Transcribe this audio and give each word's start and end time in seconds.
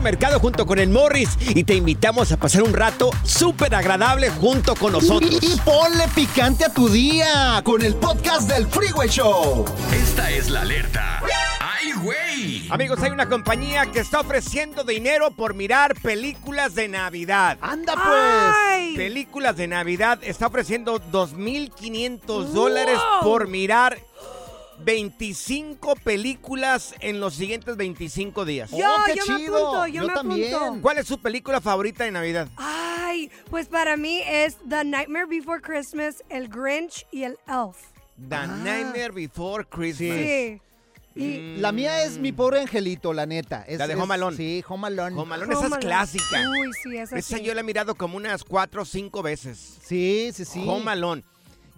Mercado 0.00 0.38
junto 0.40 0.66
con 0.66 0.78
el 0.78 0.88
Morris 0.88 1.30
y 1.40 1.64
te 1.64 1.74
invitamos 1.74 2.32
a 2.32 2.36
pasar 2.36 2.62
un 2.62 2.72
rato 2.72 3.10
súper 3.22 3.74
agradable 3.74 4.30
junto 4.30 4.74
con 4.74 4.92
nosotros. 4.92 5.38
Y, 5.42 5.54
y 5.54 5.56
ponle 5.64 6.08
picante 6.14 6.64
a 6.64 6.68
tu 6.72 6.88
día 6.88 7.60
con 7.64 7.82
el 7.82 7.94
podcast 7.94 8.48
del 8.48 8.66
Freeway 8.66 9.08
Show. 9.08 9.64
Esta 9.92 10.30
es 10.30 10.50
la 10.50 10.62
alerta. 10.62 11.22
¡Ay, 11.60 11.92
güey! 12.02 12.68
Amigos, 12.70 13.02
hay 13.02 13.10
una 13.10 13.28
compañía 13.28 13.86
que 13.92 14.00
está 14.00 14.20
ofreciendo 14.20 14.84
dinero 14.84 15.30
por 15.30 15.54
mirar 15.54 15.94
películas 16.00 16.74
de 16.74 16.88
Navidad. 16.88 17.58
Anda 17.60 17.94
pues. 17.94 18.06
Ay. 18.06 18.96
Películas 18.96 19.56
de 19.56 19.68
Navidad 19.68 20.18
está 20.22 20.46
ofreciendo 20.48 21.00
2.500 21.00 22.46
dólares 22.46 22.98
por 23.22 23.48
mirar 23.48 23.98
25 24.84 25.96
películas 25.96 26.94
en 27.00 27.20
los 27.20 27.34
siguientes 27.34 27.76
25 27.76 28.44
días. 28.44 28.70
Yo, 28.70 28.78
Oh, 28.78 29.02
qué 29.06 29.14
yo 29.16 29.26
me 29.32 29.38
chido. 29.38 29.56
apunto, 29.56 29.86
yo, 29.86 30.02
Yo 30.02 30.08
me 30.08 30.14
también. 30.14 30.54
apunto. 30.54 30.82
¿Cuál 30.82 30.98
es 30.98 31.06
su 31.06 31.18
película 31.18 31.60
favorita 31.60 32.04
de 32.04 32.10
Navidad? 32.10 32.48
Ay, 32.56 33.30
pues 33.50 33.68
para 33.68 33.96
mí 33.96 34.20
es 34.26 34.56
The 34.68 34.84
Nightmare 34.84 35.26
Before 35.26 35.60
Christmas, 35.60 36.22
El 36.28 36.48
Grinch 36.48 37.06
y 37.10 37.22
El 37.24 37.38
Elf. 37.48 37.76
The 38.28 38.46
Nightmare 38.46 39.10
Before 39.12 39.64
Christmas. 39.64 40.16
Sí. 40.18 40.60
Y 41.18 41.38
Mm, 41.38 41.60
La 41.62 41.72
mía 41.72 42.02
es 42.04 42.18
mi 42.18 42.30
pobre 42.30 42.60
angelito, 42.60 43.14
la 43.14 43.24
neta. 43.24 43.62
Es- 43.66 43.78
La 43.78 43.86
de 43.86 43.94
Home 43.94 44.12
Alone. 44.14 44.36
Sí, 44.36 44.62
Home 44.68 44.86
Alone. 44.88 45.16
Home 45.18 45.34
Alone, 45.34 45.54
esa 45.54 45.66
es 45.68 45.74
clásica. 45.78 46.42
Uy, 46.50 46.70
sí, 46.82 46.94
esa, 46.98 47.16
Esa 47.16 47.38
sí. 47.38 47.42
yo 47.42 47.54
la 47.54 47.60
he 47.60 47.64
mirado 47.64 47.94
como 47.94 48.18
unas 48.18 48.44
cuatro 48.44 48.82
o 48.82 48.84
cinco 48.84 49.22
veces. 49.22 49.78
Sí, 49.82 50.30
sí, 50.34 50.44
sí. 50.44 50.62
Home 50.68 50.90
Alone. 50.90 51.24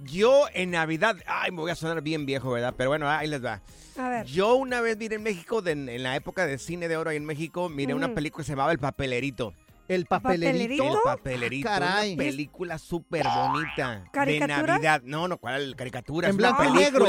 Yo 0.05 0.45
en 0.55 0.71
Navidad, 0.71 1.17
ay, 1.27 1.51
me 1.51 1.59
voy 1.59 1.71
a 1.71 1.75
sonar 1.75 2.03
bien 2.03 2.25
viejo, 2.27 2.51
¿verdad? 2.53 2.75
Pero 2.77 2.91
bueno, 2.91 3.09
ahí 3.11 3.27
les 3.29 3.45
va. 3.45 3.61
A 3.99 4.09
ver. 4.09 4.27
Yo 4.27 4.55
una 4.55 4.81
vez 4.81 4.97
miré 4.97 5.17
en 5.17 5.23
México, 5.25 5.61
de- 5.61 5.73
en 5.73 6.03
la 6.03 6.15
época 6.15 6.47
de 6.47 6.59
cine 6.59 6.87
de 6.89 6.97
oro 6.97 7.11
ahí 7.11 7.17
en 7.17 7.25
México, 7.25 7.69
miré 7.69 7.95
una 7.95 8.15
película 8.15 8.43
que 8.43 8.47
se 8.47 8.53
llamaba 8.53 8.71
El 8.73 8.79
Papelerito. 8.79 9.55
El 9.89 10.05
papelerito. 10.07 10.85
El 10.85 10.99
Papelerito. 11.03 11.69
Ah, 11.71 11.79
caray. 11.79 12.13
Una 12.15 12.23
película 12.25 12.79
súper 12.79 13.25
bonita. 13.27 14.01
De 14.05 14.11
¿Caricatura? 14.11 14.75
Navidad. 14.75 15.03
No, 15.05 15.27
no, 15.29 15.39
¿cuál 15.39 15.75
caricatura? 15.77 16.29
En 16.29 16.37
blanco 16.37 16.63
y 16.65 16.71
negro. 16.73 17.07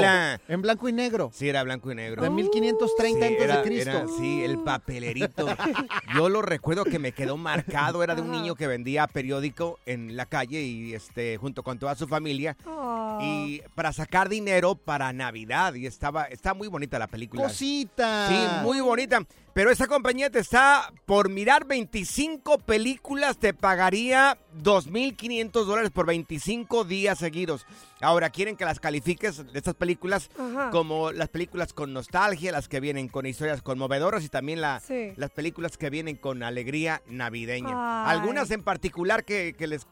En 0.48 0.62
blanco 0.62 0.88
y 0.90 0.94
negro. 0.94 1.30
Sí, 1.34 1.50
era 1.50 1.64
blanco 1.64 1.92
y 1.92 1.96
negro. 1.96 2.22
De 2.24 2.30
1530 2.30 3.20
Sí, 3.20 3.34
antes 3.34 3.44
era- 3.44 3.58
de 3.58 3.64
Cristo. 3.64 3.90
era- 3.90 4.08
sí, 4.18 4.44
el 4.44 4.60
papelerito. 4.60 5.48
Yo 6.16 6.30
lo 6.30 6.42
recuerdo 6.42 6.86
que 6.86 7.00
me 7.00 7.12
quedó 7.12 7.36
marcado. 7.38 8.02
Era 8.02 8.16
de 8.16 8.22
un 8.22 8.32
niño 8.32 8.56
que 8.56 8.68
vendía 8.68 9.08
periódico 9.08 9.80
en 9.86 10.16
la 10.16 10.26
calle 10.26 10.62
y 10.62 10.94
este 10.94 11.38
junto 11.38 11.64
con 11.64 11.80
toda 11.80 11.96
su 11.96 12.08
familia. 12.08 12.56
Oh. 12.66 13.20
Y 13.22 13.62
para 13.76 13.92
sacar 13.92 14.30
dinero 14.30 14.76
para 14.76 15.12
Navidad. 15.12 15.74
Y 15.74 15.86
estaba, 15.86 16.24
está 16.26 16.54
muy 16.54 16.70
bonita 16.70 16.98
la 16.98 17.08
película. 17.08 17.44
Cosita. 17.44 18.28
Sí, 18.30 18.64
muy 18.64 18.80
bonita. 18.80 19.22
Pero 19.60 19.72
esa 19.72 19.88
compañía 19.88 20.30
te 20.30 20.40
está, 20.40 20.94
por 21.06 21.28
mirar 21.28 21.66
25 21.68 22.60
películas, 22.60 23.38
te 23.38 23.54
pagaría 23.54 24.38
2.500 24.64 25.52
dólares 25.66 25.92
por 25.92 26.06
25 26.06 26.86
días 26.86 27.20
seguidos. 27.20 27.66
Ahora, 28.00 28.30
quieren 28.30 28.56
que 28.56 28.64
las 28.64 28.80
califiques, 28.80 29.52
de 29.52 29.60
estas 29.60 29.76
películas, 29.76 30.30
Ajá. 30.40 30.70
como 30.70 31.12
las 31.12 31.28
películas 31.28 31.74
con 31.74 31.92
nostalgia, 31.92 32.54
las 32.54 32.70
que 32.70 32.80
vienen 32.80 33.10
con 33.10 33.26
historias 33.26 33.62
conmovedoras 33.62 34.24
y 34.24 34.30
también 34.30 34.62
la- 34.62 34.80
Sí. 34.80 35.12
las 35.18 35.30
películas 35.32 35.78
que 35.78 35.90
vienen 35.90 36.16
con 36.16 36.42
alegría 36.42 37.02
navideña. 37.08 38.06
Ay. 38.10 38.18
Algunas 38.18 38.50
en 38.52 38.64
particular 38.64 39.26
que, 39.26 39.56
que 39.58 39.68
les, 39.68 39.86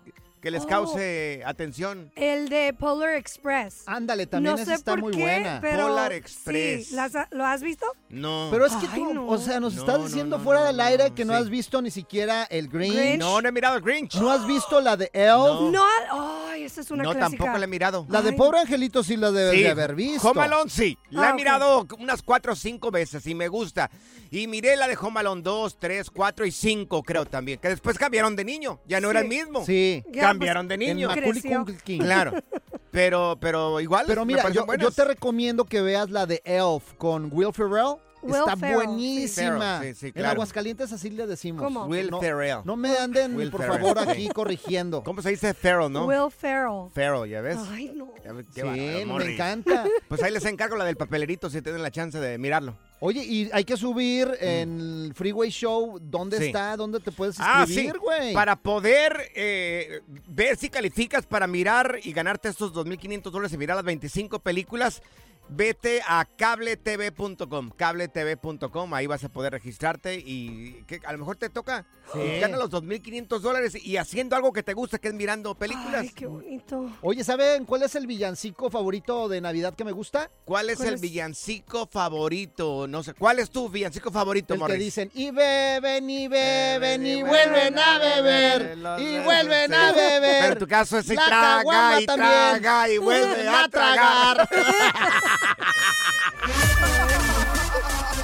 que 0.47 0.52
les 0.52 0.63
Oh. 0.63 0.68
cause 0.68 1.44
atención. 1.46 2.09
El 2.16 2.47
de 2.47 2.74
Polar 2.74 3.16
Express. 3.16 3.84
Ándale, 3.85 4.28
también 4.28 4.56
no 4.56 4.62
esa 4.62 4.72
sé 4.72 4.75
está 4.75 4.91
por 4.94 5.02
muy 5.02 5.13
qué, 5.13 5.22
buena. 5.22 5.59
Pero 5.62 5.88
Polar 5.90 6.13
Express. 6.13 6.88
Sí, 6.88 6.96
¿las 6.96 7.13
ha- 7.18 7.28
¿Lo 7.31 7.46
has 7.46 7.62
visto? 7.62 7.85
No. 8.08 8.47
Pero 8.50 8.66
es 8.66 8.74
que 8.78 8.88
Ay, 8.90 8.96
tú, 9.02 9.13
no. 9.13 9.28
o 9.28 9.38
sea, 9.38 9.59
nos 9.59 9.74
No, 9.75 9.81
estás 9.81 10.00
no, 10.00 10.06
diciendo 10.06 10.38
no, 10.38 10.44
fuera 10.46 10.62
no, 10.62 10.68
del 10.68 10.78
no, 10.78 10.84
aire 10.84 11.12
que 11.12 11.25
no 11.25 11.34
sí. 11.34 11.40
has 11.40 11.50
visto 11.50 11.81
ni 11.81 11.91
siquiera 11.91 12.46
el 12.50 12.69
Grinch. 12.69 12.96
Grinch. 12.96 13.19
no, 13.19 13.41
no 13.41 13.50
he 13.50 13.52
mirado 13.52 13.75
el 13.75 13.81
Grinch. 13.81 14.16
¿No 14.16 14.31
has 14.31 14.47
visto 14.47 14.80
la 14.80 14.96
de 14.96 15.09
Elf? 15.12 15.36
No. 15.36 15.72
No, 15.72 15.84
ay, 16.12 16.47
esa 16.68 16.82
es 16.82 16.92
una 16.92 17.04
no, 17.04 17.12
clásica. 17.14 17.38
tampoco 17.38 17.58
la 17.58 17.64
he 17.66 17.68
mirado. 17.68 18.06
La 18.10 18.22
de 18.22 18.30
Ay. 18.30 18.36
Pobre 18.38 18.60
Angelito 18.60 19.04
sí 19.04 19.18
la 19.18 19.32
debes 19.32 19.54
Sí, 19.56 19.64
de 19.64 19.70
haber 19.70 19.96
visto. 19.96 20.30
Home 20.30 20.42
Alone 20.42 20.70
sí. 20.70 20.98
La 21.10 21.24
Ah, 21.24 21.30
he 21.30 21.32
ok. 21.32 21.36
mirado 21.38 21.88
unas 22.00 22.22
cuatro 22.22 22.54
o 22.54 22.56
cinco 22.56 22.92
veces 22.92 23.26
y 23.28 23.34
me 23.36 23.48
gusta. 23.48 23.90
Y 24.30 24.48
miré 24.48 24.76
la 24.76 24.88
de 24.88 24.98
Home 25.02 25.20
Alone 25.22 25.42
2, 25.42 25.78
3, 25.80 26.10
4 26.12 26.46
y 26.46 26.52
5 26.52 27.02
creo 27.04 27.26
también. 27.26 27.60
Que 27.60 27.70
después 27.70 27.98
cambiaron 27.98 28.36
de 28.36 28.44
niño. 28.46 28.80
Ya 28.86 29.00
no 29.02 29.10
era 29.10 29.22
el 29.22 29.28
mismo. 29.28 29.66
Sí. 29.66 30.04
Ya, 30.12 30.22
cambiaron 30.24 30.68
de 30.68 30.74
En 30.76 30.80
niño. 30.82 31.08
Macaulay 31.08 31.32
Creció. 31.42 31.64
Culkin. 31.66 32.00
Claro. 32.04 32.34
Pero, 32.92 33.38
pero 33.40 33.80
igual. 33.80 34.06
Pero 34.08 34.22
me 34.26 34.34
mira, 34.34 34.42
parecen 34.44 34.62
yo, 34.62 34.66
buenas. 34.66 34.84
yo 34.88 34.92
te 34.92 35.06
recomiendo 35.06 35.66
que 35.66 35.82
veas 35.82 36.10
la 36.10 36.26
de 36.26 36.42
Elf 36.46 36.94
con 36.98 37.30
Will 37.32 37.54
Ferrell. 37.54 37.98
Will 38.28 38.36
Está 38.40 38.56
Ferrell, 38.58 38.76
buenísima. 38.76 39.78
sí. 39.78 39.80
Ferrell, 39.80 39.96
sí, 39.96 40.08
sí, 40.08 40.14
En. 40.20 40.26
Aguascalientes 40.26 40.92
así 40.94 41.10
le 41.10 41.28
decimos. 41.28 41.64
¿Cómo? 41.64 41.86
Will 41.86 42.10
no, 42.12 42.20
Ferrell. 42.20 42.60
No 42.66 42.76
me 42.76 42.96
anden, 42.98 43.36
Will 43.36 43.50
por 43.52 43.62
Ferrell, 43.62 43.80
favor, 43.82 44.04
sí. 44.04 44.10
aquí 44.10 44.30
corrigiendo. 44.30 45.04
¿Cómo 45.04 45.22
se 45.22 45.30
dice 45.30 45.54
Ferrell, 45.54 45.92
no? 45.92 46.06
Will 46.06 46.31
Ferrell. 46.31 46.90
Ferrell, 46.94 47.30
¿ya 47.30 47.42
ves? 47.42 47.57
Ay, 47.72 47.92
no. 47.96 48.13
Sí, 48.54 48.62
me 48.63 49.34
encanta. 49.34 49.86
Pues 50.07 50.22
ahí 50.24 50.31
les 50.31 50.46
encargo 50.46 50.75
la 50.78 50.86
del 50.86 50.96
papelerito 50.98 51.50
si 51.50 51.62
tienen 51.62 51.81
la 51.81 51.92
chance 51.92 52.18
de 52.19 52.38
mirarlo. 52.38 52.78
Oye, 53.00 53.24
y 53.24 53.50
hay 53.54 53.63
que 53.63 53.78
subir 53.78 54.28
en 54.40 54.80
el 54.80 55.13
Freeway 55.13 55.50
Show 55.51 56.00
dónde 56.01 56.38
Sí. 56.38 56.46
está, 56.46 56.75
dónde 56.75 57.00
te 57.00 57.12
puedes 57.12 57.36
Ah, 57.40 57.63
sí. 57.68 57.74
inscribir, 57.74 58.00
güey. 58.00 58.34
Para 58.34 58.56
poder 58.56 59.31
eh, 59.36 60.01
ver 60.28 60.57
si 60.57 60.69
calificas 60.69 61.25
para 61.28 61.46
mirar 61.46 62.00
y 62.04 62.12
ganarte 62.12 62.50
estos 62.50 62.74
2.500 62.74 63.30
dólares 63.31 63.54
y 63.54 63.57
mirar 63.57 63.75
las 63.75 63.86
25 63.86 64.40
películas, 64.40 65.01
vete 65.50 66.02
a 66.08 66.26
cabletv.com, 66.26 67.70
cabletv.com, 67.72 68.94
ahí 68.94 69.08
vas 69.08 69.24
a 69.24 69.30
poder 69.30 69.54
registrarte 69.54 70.16
y 70.16 70.84
que 70.88 71.00
a 71.06 71.12
lo 71.12 71.18
mejor 71.20 71.36
te 71.38 71.50
toca 71.50 71.86
Sí. 72.14 72.20
y 72.20 72.40
gana 72.40 72.56
los 72.56 72.70
2.500 72.72 73.40
dólares 73.42 73.76
y 73.76 73.98
haciendo 73.98 74.38
algo 74.38 74.54
que 74.54 74.64
te 74.64 74.74
gusta, 74.74 74.98
que 74.98 75.10
es 75.10 75.14
mirando 75.14 75.56
películas. 75.56 76.04
Ay, 76.04 76.10
qué 76.12 76.26
bonito. 76.26 76.90
Oye, 77.02 77.22
¿saben 77.26 77.66
cuál 77.66 77.84
es 77.84 77.96
el 77.96 78.08
villancico 78.08 78.70
favorito 78.70 79.28
de 79.28 79.42
Navidad 79.42 79.74
que 79.76 79.84
me 79.84 79.92
gusta? 79.92 80.32
¿Cuál 80.46 80.70
es 80.70 80.78
¿Cuál 80.78 80.88
el 80.90 80.94
es? 80.96 81.02
villancico 81.02 81.86
favorito? 81.86 82.88
No 82.88 83.04
sé, 83.04 83.14
¿cuál 83.14 83.40
es 83.40 83.50
tu 83.50 83.68
villancico 83.68 84.10
favorito, 84.10 84.54
El 84.54 84.60
que 84.60 84.64
Morris? 84.64 84.80
dicen, 84.80 85.12
y 85.16 85.32
beben, 85.32 86.10
y 86.10 86.30
beben, 86.30 87.06
y 87.06 87.18
y 87.18 87.24
vuelven 87.24 87.78
a 87.78 87.98
beber, 88.00 88.78
y 89.00 89.20
vuelven 89.20 89.74
a 89.74 89.92
beber. 89.92 90.42
Pero 90.44 90.54
en 90.54 90.60
tu 90.60 90.68
caso 90.68 90.98
es 91.00 91.10
y 91.12 91.16
traga 91.16 92.00
y 92.02 92.06
también. 92.06 92.30
traga 92.32 92.90
y 92.90 92.98
vuelve 93.00 93.50
a 93.50 93.68
tragar. 93.68 94.50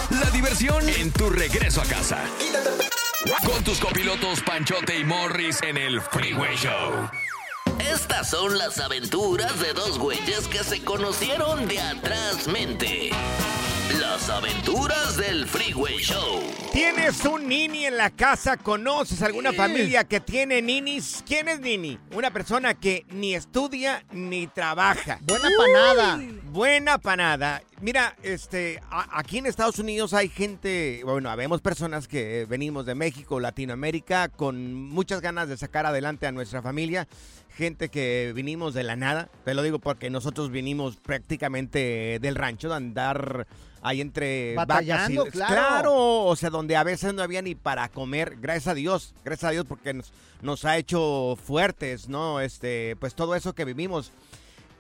La 0.10 0.30
diversión 0.32 0.88
en 0.90 1.12
tu 1.12 1.30
regreso 1.30 1.82
a 1.82 1.86
casa. 1.86 2.24
Con 3.46 3.64
tus 3.64 3.80
copilotos 3.80 4.42
Panchote 4.42 5.00
y 5.00 5.04
Morris 5.04 5.62
en 5.62 5.78
el 5.78 6.02
Freeway 6.02 6.56
Show. 6.56 7.10
Estas 7.80 8.30
son 8.30 8.58
las 8.58 8.80
aventuras 8.80 9.60
de 9.60 9.74
dos 9.74 9.98
güeyes 9.98 10.48
que 10.48 10.64
se 10.64 10.84
conocieron 10.84 11.68
de 11.68 11.80
atrás 11.80 12.48
mente. 12.48 13.12
Las 14.24 14.30
aventuras 14.42 15.18
del 15.18 15.46
Freeway 15.46 15.98
Show. 15.98 16.40
¿Tienes 16.72 17.26
un 17.26 17.46
nini 17.46 17.86
en 17.88 17.98
la 17.98 18.10
casa? 18.10 18.56
¿Conoces 18.56 19.22
alguna 19.22 19.52
familia 19.52 20.06
que 20.06 20.22
tiene 20.22 20.62
ninis? 20.62 21.22
¿Quién 21.28 21.50
es 21.50 21.60
nini? 21.60 22.00
Una 22.16 22.32
persona 22.32 22.74
que 22.74 23.06
ni 23.12 23.36
estudia 23.36 24.06
ni 24.14 24.48
trabaja. 24.48 25.20
Buena 25.24 25.50
panada. 25.58 26.22
Buena 26.46 26.98
panada. 27.00 27.64
Mira, 27.82 28.16
este, 28.24 28.82
a- 28.90 29.20
aquí 29.20 29.40
en 29.40 29.46
Estados 29.46 29.78
Unidos 29.80 30.14
hay 30.14 30.30
gente, 30.30 31.02
bueno, 31.04 31.30
habemos 31.30 31.60
personas 31.60 32.08
que 32.08 32.46
venimos 32.48 32.86
de 32.86 32.96
México, 32.96 33.42
Latinoamérica, 33.42 34.30
con 34.30 34.74
muchas 34.74 35.20
ganas 35.20 35.50
de 35.50 35.58
sacar 35.58 35.86
adelante 35.86 36.28
a 36.28 36.32
nuestra 36.32 36.62
familia. 36.62 37.10
Gente 37.58 37.90
que 37.90 38.32
vinimos 38.34 38.74
de 38.74 38.84
la 38.86 38.96
nada, 38.96 39.28
te 39.44 39.54
lo 39.54 39.64
digo 39.64 39.80
porque 39.80 40.10
nosotros 40.10 40.50
vinimos 40.50 40.96
prácticamente 40.96 42.20
del 42.22 42.36
rancho, 42.36 42.70
de 42.70 42.76
andar 42.76 43.48
ahí 43.84 44.02
entre 44.02 44.56
Batallando, 44.56 45.26
vacas 45.26 45.36
y- 45.36 45.38
claro. 45.38 45.94
o 46.26 46.36
sea, 46.36 46.50
donde 46.50 46.76
a 46.76 46.84
veces 46.84 47.14
no 47.14 47.22
había 47.22 47.42
ni 47.42 47.56
para 47.56 47.90
comer. 47.90 48.38
Gracias 48.42 48.68
a 48.68 48.74
Dios, 48.74 49.14
gracias 49.24 49.50
a 49.50 49.52
Dios 49.52 49.66
porque 49.68 49.94
nos, 49.94 50.12
nos 50.42 50.66
ha 50.66 50.78
hecho 50.78 51.38
fuertes, 51.44 52.08
¿no? 52.10 52.40
Este, 52.40 52.96
pues 53.00 53.14
todo 53.16 53.36
eso 53.36 53.54
que 53.54 53.66
vivimos. 53.66 54.12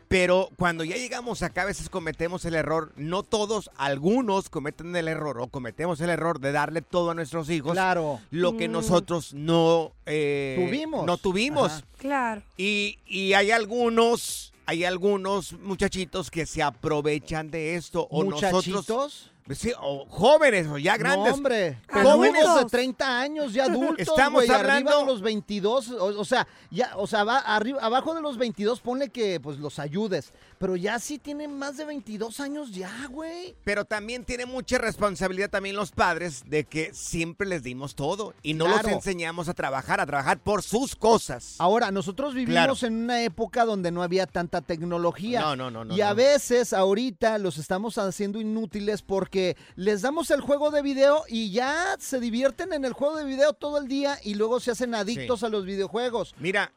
Pero 0.10 0.50
cuando 0.58 0.84
ya 0.84 0.96
llegamos 0.96 1.42
acá, 1.42 1.64
a 1.64 1.66
veces 1.66 1.90
cometemos 1.90 2.46
el 2.46 2.54
error, 2.54 2.92
no 2.98 3.24
todos, 3.24 3.72
algunos 3.78 4.48
cometen 4.48 4.96
el 4.96 5.08
error 5.08 5.40
o 5.40 5.48
cometemos 5.48 6.00
el 6.02 6.12
error 6.12 6.40
de 6.40 6.52
darle 6.52 6.84
todo 6.84 7.10
a 7.10 7.16
nuestros 7.16 7.50
hijos, 7.50 7.72
Claro. 7.74 8.20
lo 8.30 8.56
que 8.56 8.70
Mm. 8.70 8.74
nosotros 8.74 9.34
no 9.34 9.92
eh, 10.06 10.64
Tuvimos. 10.68 11.06
No 11.08 11.18
tuvimos. 11.18 11.72
Ajá. 11.72 11.82
Claro. 11.98 12.42
Y, 12.58 13.00
y 13.08 13.34
hay 13.34 13.50
algunos, 13.50 14.53
hay 14.66 14.86
algunos 14.86 15.54
muchachitos 15.54 16.32
que 16.32 16.46
se 16.46 16.62
aprovechan 16.62 17.52
de 17.52 17.76
esto 17.76 18.08
o 18.10 18.24
nosotros. 18.24 19.33
Sí, 19.52 19.72
o 19.82 20.06
jóvenes 20.10 20.68
o 20.68 20.78
ya 20.78 20.98
grandes. 20.98 21.30
No, 21.32 21.36
hombre. 21.36 21.80
Jóvenes 21.92 22.44
de 22.60 22.66
30 22.66 23.20
años, 23.20 23.54
ya 23.54 23.66
adultos, 23.66 23.96
Estamos 24.00 24.46
güey, 24.46 24.50
arriba 24.50 24.76
hablando- 24.76 25.00
de 25.00 25.06
los 25.06 25.22
22, 25.22 25.90
o, 25.92 26.06
o 26.20 26.26
sea, 26.26 26.48
ya, 26.72 26.92
o 26.98 27.08
sea, 27.08 27.24
va 27.24 27.40
arriba, 27.40 27.80
abajo 27.82 28.14
de 28.16 28.22
los 28.22 28.38
22, 28.38 28.80
ponle 28.82 29.10
que 29.10 29.40
pues 29.40 29.58
los 29.60 29.80
ayudes, 29.80 30.32
pero 30.60 30.76
ya 30.76 31.00
sí 31.00 31.20
tienen 31.20 31.58
más 31.58 31.78
de 31.78 31.86
22 31.86 32.40
años 32.40 32.72
ya, 32.74 32.92
güey. 33.10 33.56
Pero 33.64 33.86
también 33.86 34.24
tiene 34.26 34.46
mucha 34.46 34.78
responsabilidad 34.78 35.50
también 35.50 35.76
los 35.76 35.92
padres 35.92 36.44
de 36.48 36.64
que 36.64 36.94
siempre 36.94 37.48
les 37.48 37.64
dimos 37.64 37.96
todo 37.96 38.34
y 38.44 38.54
no 38.54 38.66
Claro. 38.66 38.84
los 38.84 38.92
enseñamos 38.94 39.50
a 39.50 39.54
trabajar, 39.54 40.00
a 40.00 40.06
trabajar 40.06 40.40
por 40.40 40.64
sus 40.64 40.96
cosas. 40.96 41.56
Ahora, 41.60 41.92
nosotros 41.92 42.34
vivimos 42.34 42.54
Claro. 42.54 42.76
en 42.84 43.04
una 43.04 43.22
época 43.24 43.66
donde 43.66 43.92
no 43.92 44.04
había 44.04 44.26
tanta 44.28 44.62
tecnología. 44.62 45.42
No, 45.42 45.56
no, 45.56 45.72
no, 45.72 45.86
no, 45.86 45.96
Y 45.96 46.02
a 46.02 46.10
no. 46.10 46.16
veces 46.16 46.74
ahorita 46.74 47.38
los 47.40 47.58
estamos 47.58 47.98
haciendo 47.98 48.40
inútiles 48.40 49.02
porque 49.02 49.33
les 49.76 50.02
damos 50.02 50.32
el 50.32 50.42
juego 50.42 50.72
de 50.72 50.82
video 50.82 51.24
y 51.28 51.52
ya 51.52 51.96
se 52.00 52.20
divierten 52.20 52.74
en 52.74 52.86
el 52.86 52.94
juego 52.94 53.18
de 53.18 53.26
video 53.26 53.54
todo 53.54 53.78
el 53.78 53.88
día 53.88 54.18
y 54.24 54.36
luego 54.36 54.60
se 54.60 54.72
hacen 54.72 54.96
adictos 54.96 55.44
a 55.44 55.50
los 55.50 55.66
videojuegos. 55.66 56.36
Mira, 56.40 56.72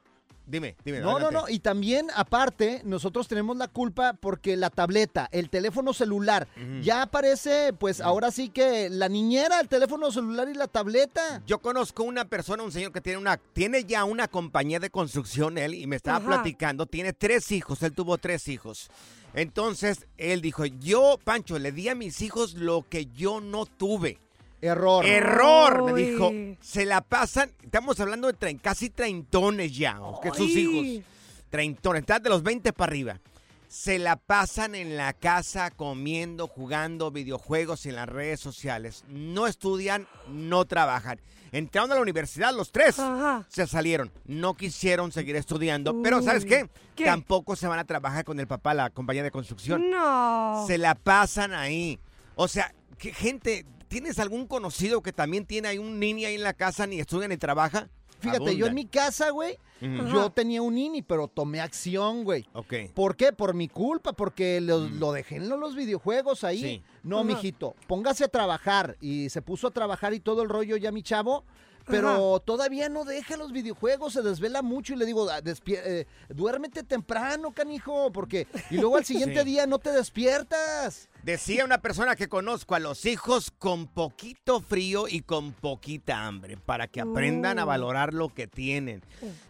dime, 0.47 0.76
dime. 0.85 1.00
No, 1.00 1.19
no, 1.19 1.26
adelante. 1.26 1.38
no. 1.38 1.49
Y 1.49 1.58
también, 1.58 2.06
aparte, 2.14 2.81
nosotros 2.85 3.26
tenemos 3.29 3.56
la 3.56 3.69
culpa 3.69 4.14
porque 4.14 4.56
la 4.56 4.70
tableta, 4.70 5.29
el 5.32 5.50
teléfono 5.50 5.93
celular, 5.93 6.47
ya 6.82 7.03
aparece, 7.03 7.73
pues 7.73 8.00
ahora 8.00 8.31
sí 8.31 8.49
que 8.49 8.88
la 8.88 9.08
niñera, 9.08 9.61
el 9.61 9.69
teléfono 9.69 10.11
celular 10.11 10.49
y 10.49 10.55
la 10.55 10.69
tableta. 10.69 11.43
Yo 11.47 11.58
conozco 11.58 12.05
una 12.05 12.26
persona, 12.26 12.62
un 12.62 12.73
señor 12.73 12.93
que 12.93 13.00
tiene 13.00 13.19
una, 13.19 13.37
tiene 13.37 13.85
ya 13.85 14.05
una 14.05 14.29
compañía 14.29 14.79
de 14.81 14.91
construcción 14.91 15.58
él 15.58 15.75
y 15.75 15.87
me 15.87 15.97
estaba 15.97 16.19
Ajá. 16.19 16.26
platicando, 16.26 16.87
tiene 16.87 17.12
tres 17.12 17.50
hijos, 17.50 17.82
él 17.82 17.93
tuvo 17.93 18.17
tres 18.19 18.49
hijos. 18.49 18.88
Entonces 19.37 20.06
él 20.17 20.41
dijo, 20.41 20.65
yo, 20.65 21.19
Pancho, 21.23 21.59
le 21.59 21.71
di 21.71 21.91
a 21.91 21.94
mis 21.94 22.23
hijos 22.23 22.55
lo 22.55 22.87
que 22.88 23.05
yo 23.06 23.43
no 23.43 23.67
tuve. 23.67 24.19
Error. 24.62 25.05
Error, 25.05 25.93
me 25.93 26.00
dijo. 26.00 26.33
Se 26.62 26.87
la 26.87 27.03
pasan, 27.03 27.53
estamos 27.62 28.00
hablando 28.00 28.33
de 28.33 28.56
casi 28.56 28.88
treintones 28.88 29.77
ya, 29.77 30.00
que 30.23 30.31
sus 30.31 30.49
hijos. 30.49 31.05
Treintones, 31.50 32.00
están 32.00 32.23
de 32.23 32.31
los 32.31 32.43
20 32.43 32.73
para 32.73 32.91
arriba. 32.91 33.21
Se 33.69 33.99
la 33.99 34.17
pasan 34.17 34.75
en 34.75 34.97
la 34.97 35.13
casa 35.13 35.71
comiendo, 35.71 36.47
jugando 36.47 37.11
videojuegos 37.11 37.85
y 37.85 37.91
en 37.91 37.97
las 37.97 38.09
redes 38.09 38.41
sociales. 38.41 39.05
No 39.09 39.47
estudian, 39.47 40.07
no 40.29 40.65
trabajan. 40.65 41.21
Entraron 41.53 41.91
a 41.93 41.95
la 41.95 42.01
universidad 42.01 42.55
los 42.55 42.71
tres. 42.71 42.99
Ajá. 42.99 43.47
Se 43.49 43.67
salieron. 43.67 44.13
No 44.25 44.55
quisieron 44.55 45.13
seguir 45.13 45.37
estudiando. 45.37 46.03
Pero 46.03 46.23
¿sabes 46.23 46.45
qué? 46.45 46.69
¿Qué? 46.95 47.05
Tampoco 47.05 47.57
se 47.57 47.67
van 47.67 47.79
a 47.79 47.85
trabajar 47.85 48.25
con 48.25 48.39
el 48.41 48.47
papá, 48.47 48.75
la 48.75 48.91
compañía 48.91 49.23
de 49.23 49.31
construcción. 49.31 49.91
No. 49.91 50.65
Se 50.67 50.79
la 50.79 50.95
pasan 50.95 51.53
ahí. 51.53 51.99
O 52.35 52.49
sea, 52.49 52.75
¿qué 52.99 53.13
gente, 53.13 53.67
¿tienes 53.89 54.19
algún 54.19 54.47
conocido 54.47 55.03
que 55.03 55.13
también 55.13 55.47
tiene 55.47 55.69
ahí 55.69 55.79
un 55.79 55.99
niño 55.99 56.29
ahí 56.29 56.35
en 56.35 56.43
la 56.43 56.53
casa, 56.53 56.87
ni 56.87 57.01
estudia 57.01 57.29
ni 57.29 57.37
trabaja? 57.37 57.89
Fíjate, 58.19 58.57
yo 58.57 58.67
en 58.67 58.75
mi 58.75 58.87
casa, 58.87 59.31
güey, 59.31 59.59
yo 59.81 60.31
tenía 60.31 60.63
un 60.63 60.75
nini, 60.75 61.03
pero 61.03 61.29
tomé 61.29 61.61
acción, 61.61 62.25
güey. 62.25 62.47
Ok. 62.53 62.75
¿Por 62.95 63.17
qué? 63.17 63.33
Por 63.33 63.55
mi 63.55 63.69
culpa, 63.69 64.13
porque 64.13 64.61
lo, 64.61 64.81
lo 64.81 65.13
dejé 65.13 65.37
en 65.37 65.49
los 65.49 65.75
videojuegos 65.75 66.45
ahí. 66.45 66.61
Sí. 66.61 66.83
No, 67.03 67.23
mijito, 67.25 67.75
póngase 67.87 68.25
a 68.25 68.29
trabajar. 68.29 68.97
Y 69.01 69.29
se 69.31 69.43
puso 69.43 69.69
a 69.69 69.71
trabajar 69.71 70.15
y 70.15 70.21
todo 70.21 70.43
el 70.43 70.49
rollo 70.49 70.77
ya 70.77 70.91
mi 70.93 71.03
chavo. 71.03 71.45
Pero 71.87 72.41
todavía 72.41 72.88
no 72.88 73.05
deja 73.05 73.37
los 73.37 73.53
videojuegos, 73.53 74.12
se 74.15 74.23
desvela 74.23 74.61
mucho 74.62 74.93
y 74.94 74.97
le 74.97 75.06
digo, 75.06 75.29
"Ah, 75.31 75.41
eh, 75.44 76.05
duérmete 76.29 76.83
temprano, 76.83 77.53
canijo, 77.53 78.11
porque... 78.12 78.49
Y 78.71 78.77
luego 78.79 78.97
al 78.97 79.05
siguiente 79.06 79.41
Sí. 79.41 79.44
día 79.47 79.67
no 79.67 79.79
te 79.79 79.91
despiertas. 79.93 81.09
Decía 81.23 81.65
una 81.65 81.79
persona 81.79 82.15
que 82.17 82.29
conozco 82.29 82.75
a 82.75 82.79
los 82.81 83.05
hijos 83.06 83.50
con 83.59 83.87
poquito 83.87 84.61
frío 84.61 85.06
y 85.09 85.21
con 85.23 85.53
poquita 85.53 86.27
hambre 86.27 86.56
para 86.56 86.87
que 86.88 87.00
aprendan 87.00 87.59
a 87.59 87.65
Uh. 87.65 87.69
valorar 87.69 88.15
lo 88.15 88.29
que 88.35 88.47
tienen. 88.47 89.03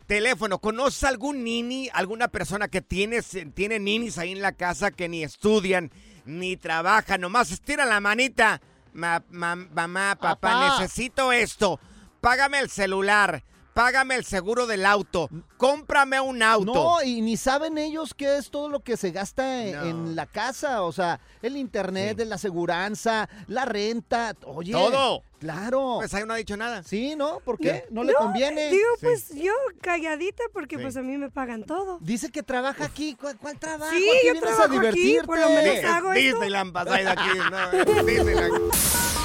Teléfono, 0.06 0.58
¿conoces 0.58 1.04
algún 1.04 1.42
nini, 1.44 1.88
alguna 1.92 2.28
persona 2.28 2.68
que 2.68 2.80
tiene, 2.82 3.22
tiene 3.54 3.78
ninis 3.78 4.18
ahí 4.18 4.32
en 4.32 4.42
la 4.42 4.52
casa 4.52 4.90
que 4.90 5.08
ni 5.08 5.22
estudian 5.24 5.90
ni 6.24 6.56
trabajan? 6.56 7.20
Nomás 7.20 7.50
estiran 7.50 7.88
la 7.88 8.00
manita. 8.00 8.60
Ma- 8.92 9.22
ma- 9.30 9.56
mamá, 9.56 10.16
papá, 10.18 10.36
Papá. 10.40 10.78
necesito 10.80 11.30
esto. 11.32 11.78
Págame 12.26 12.58
el 12.58 12.68
celular. 12.70 13.44
Págame 13.72 14.16
el 14.16 14.24
seguro 14.24 14.66
del 14.66 14.84
auto. 14.84 15.28
Cómprame 15.58 16.18
un 16.20 16.42
auto. 16.42 16.74
No, 16.74 17.02
y 17.04 17.20
ni 17.20 17.36
saben 17.36 17.78
ellos 17.78 18.14
qué 18.14 18.36
es 18.38 18.50
todo 18.50 18.68
lo 18.68 18.80
que 18.80 18.96
se 18.96 19.12
gasta 19.12 19.62
en, 19.64 19.76
No. 19.76 19.84
en 19.84 20.16
la 20.16 20.26
casa. 20.26 20.82
O 20.82 20.90
sea, 20.90 21.20
el 21.40 21.56
internet, 21.56 22.18
Sí. 22.18 22.24
la 22.24 22.34
aseguranza, 22.34 23.28
la 23.46 23.64
renta. 23.64 24.34
Oye. 24.44 24.72
Todo. 24.72 25.22
Claro. 25.38 25.98
Pues 26.00 26.12
ahí 26.14 26.24
no 26.26 26.34
ha 26.34 26.36
dicho 26.36 26.56
nada. 26.56 26.82
Sí, 26.82 27.14
¿no? 27.14 27.38
¿Por 27.44 27.58
qué? 27.58 27.84
No, 27.90 28.02
le 28.02 28.12
conviene. 28.14 28.70
Digo, 28.70 28.82
Sí. 28.98 29.06
pues 29.06 29.28
yo 29.32 29.52
calladita 29.80 30.42
porque 30.52 30.78
Sí. 30.78 30.82
pues 30.82 30.96
a 30.96 31.02
mí 31.02 31.16
me 31.18 31.30
pagan 31.30 31.62
todo. 31.62 31.98
Dice 32.00 32.32
que 32.32 32.42
trabaja 32.42 32.86
aquí. 32.86 33.14
¿Cuál, 33.14 33.36
cuál 33.38 33.56
trabajo? 33.60 33.92
Sí, 33.92 33.98
Aquí 33.98 34.26
yo 34.26 34.32
vienes 34.32 34.40
trabajo 34.42 34.62
a 34.62 34.66
aquí, 34.66 34.74
divertirte. 34.74 35.26
por 35.28 35.38
lo 35.38 35.48
menos 35.50 35.84
hago 35.84 36.12
esto. 36.12 36.20
Disneyland 36.40 36.72
pasada 36.72 37.12
aquí. 37.12 37.38
No, 37.86 38.02
Disneyland. 38.04 38.72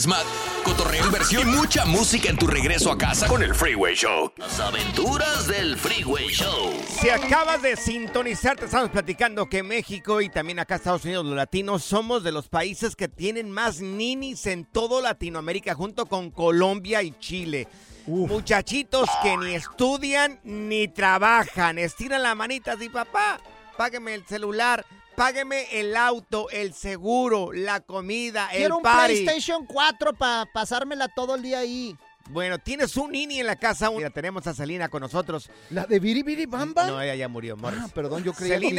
Desmat, 0.00 0.24
cotorreo, 0.64 1.04
inversión 1.04 1.46
y 1.46 1.52
mucha 1.52 1.84
música 1.84 2.30
en 2.30 2.38
tu 2.38 2.46
regreso 2.46 2.90
a 2.90 2.96
casa 2.96 3.26
con 3.26 3.42
el 3.42 3.54
Freeway 3.54 3.94
Show. 3.94 4.32
Las 4.38 4.58
aventuras 4.58 5.46
del 5.46 5.76
Freeway 5.76 6.28
Show. 6.28 6.72
Si 6.88 7.10
acabas 7.10 7.60
de 7.60 7.76
sintonizar, 7.76 8.56
te 8.56 8.64
estamos 8.64 8.88
platicando 8.88 9.44
que 9.44 9.62
México 9.62 10.22
y 10.22 10.30
también 10.30 10.58
acá 10.58 10.76
Estados 10.76 11.04
Unidos, 11.04 11.26
los 11.26 11.34
latinos, 11.34 11.84
somos 11.84 12.24
de 12.24 12.32
los 12.32 12.48
países 12.48 12.96
que 12.96 13.08
tienen 13.08 13.50
más 13.50 13.82
ninis 13.82 14.46
en 14.46 14.64
todo 14.64 15.02
Latinoamérica, 15.02 15.74
junto 15.74 16.06
con 16.06 16.30
Colombia 16.30 17.02
y 17.02 17.10
Chile. 17.18 17.68
Muchachitos 18.06 19.10
que 19.22 19.36
ni 19.36 19.52
estudian 19.54 20.40
ni 20.44 20.88
trabajan, 20.88 21.76
estiran 21.76 22.22
la 22.22 22.34
manita 22.34 22.72
así, 22.72 22.88
papá, 22.88 23.38
págame 23.76 24.14
el 24.14 24.26
celular, 24.26 24.82
págueme 25.20 25.66
el 25.78 25.94
auto, 25.98 26.48
el 26.48 26.72
seguro, 26.72 27.52
la 27.52 27.80
comida, 27.80 28.48
Quiero 28.50 28.66
el 28.66 28.72
un 28.72 28.82
party. 28.82 29.22
PlayStation 29.22 29.66
4 29.66 30.14
para 30.14 30.46
pasármela 30.46 31.08
todo 31.08 31.34
el 31.34 31.42
día 31.42 31.58
ahí. 31.58 31.94
Bueno, 32.30 32.56
tienes 32.56 32.96
un 32.96 33.12
nini 33.12 33.38
en 33.40 33.46
la 33.46 33.56
casa. 33.56 33.90
Mira, 33.90 34.08
tenemos 34.08 34.46
a 34.46 34.54
Selina 34.54 34.88
con 34.88 35.02
nosotros. 35.02 35.50
¿La 35.68 35.84
de 35.84 36.00
Biri 36.00 36.22
Biri 36.22 36.46
Bamba? 36.46 36.86
No, 36.86 37.02
ella 37.02 37.14
ya 37.16 37.28
murió, 37.28 37.54
Morris. 37.54 37.80
Ah, 37.82 37.88
perdón, 37.94 38.24
yo 38.24 38.32
creía 38.32 38.58
que 38.58 38.70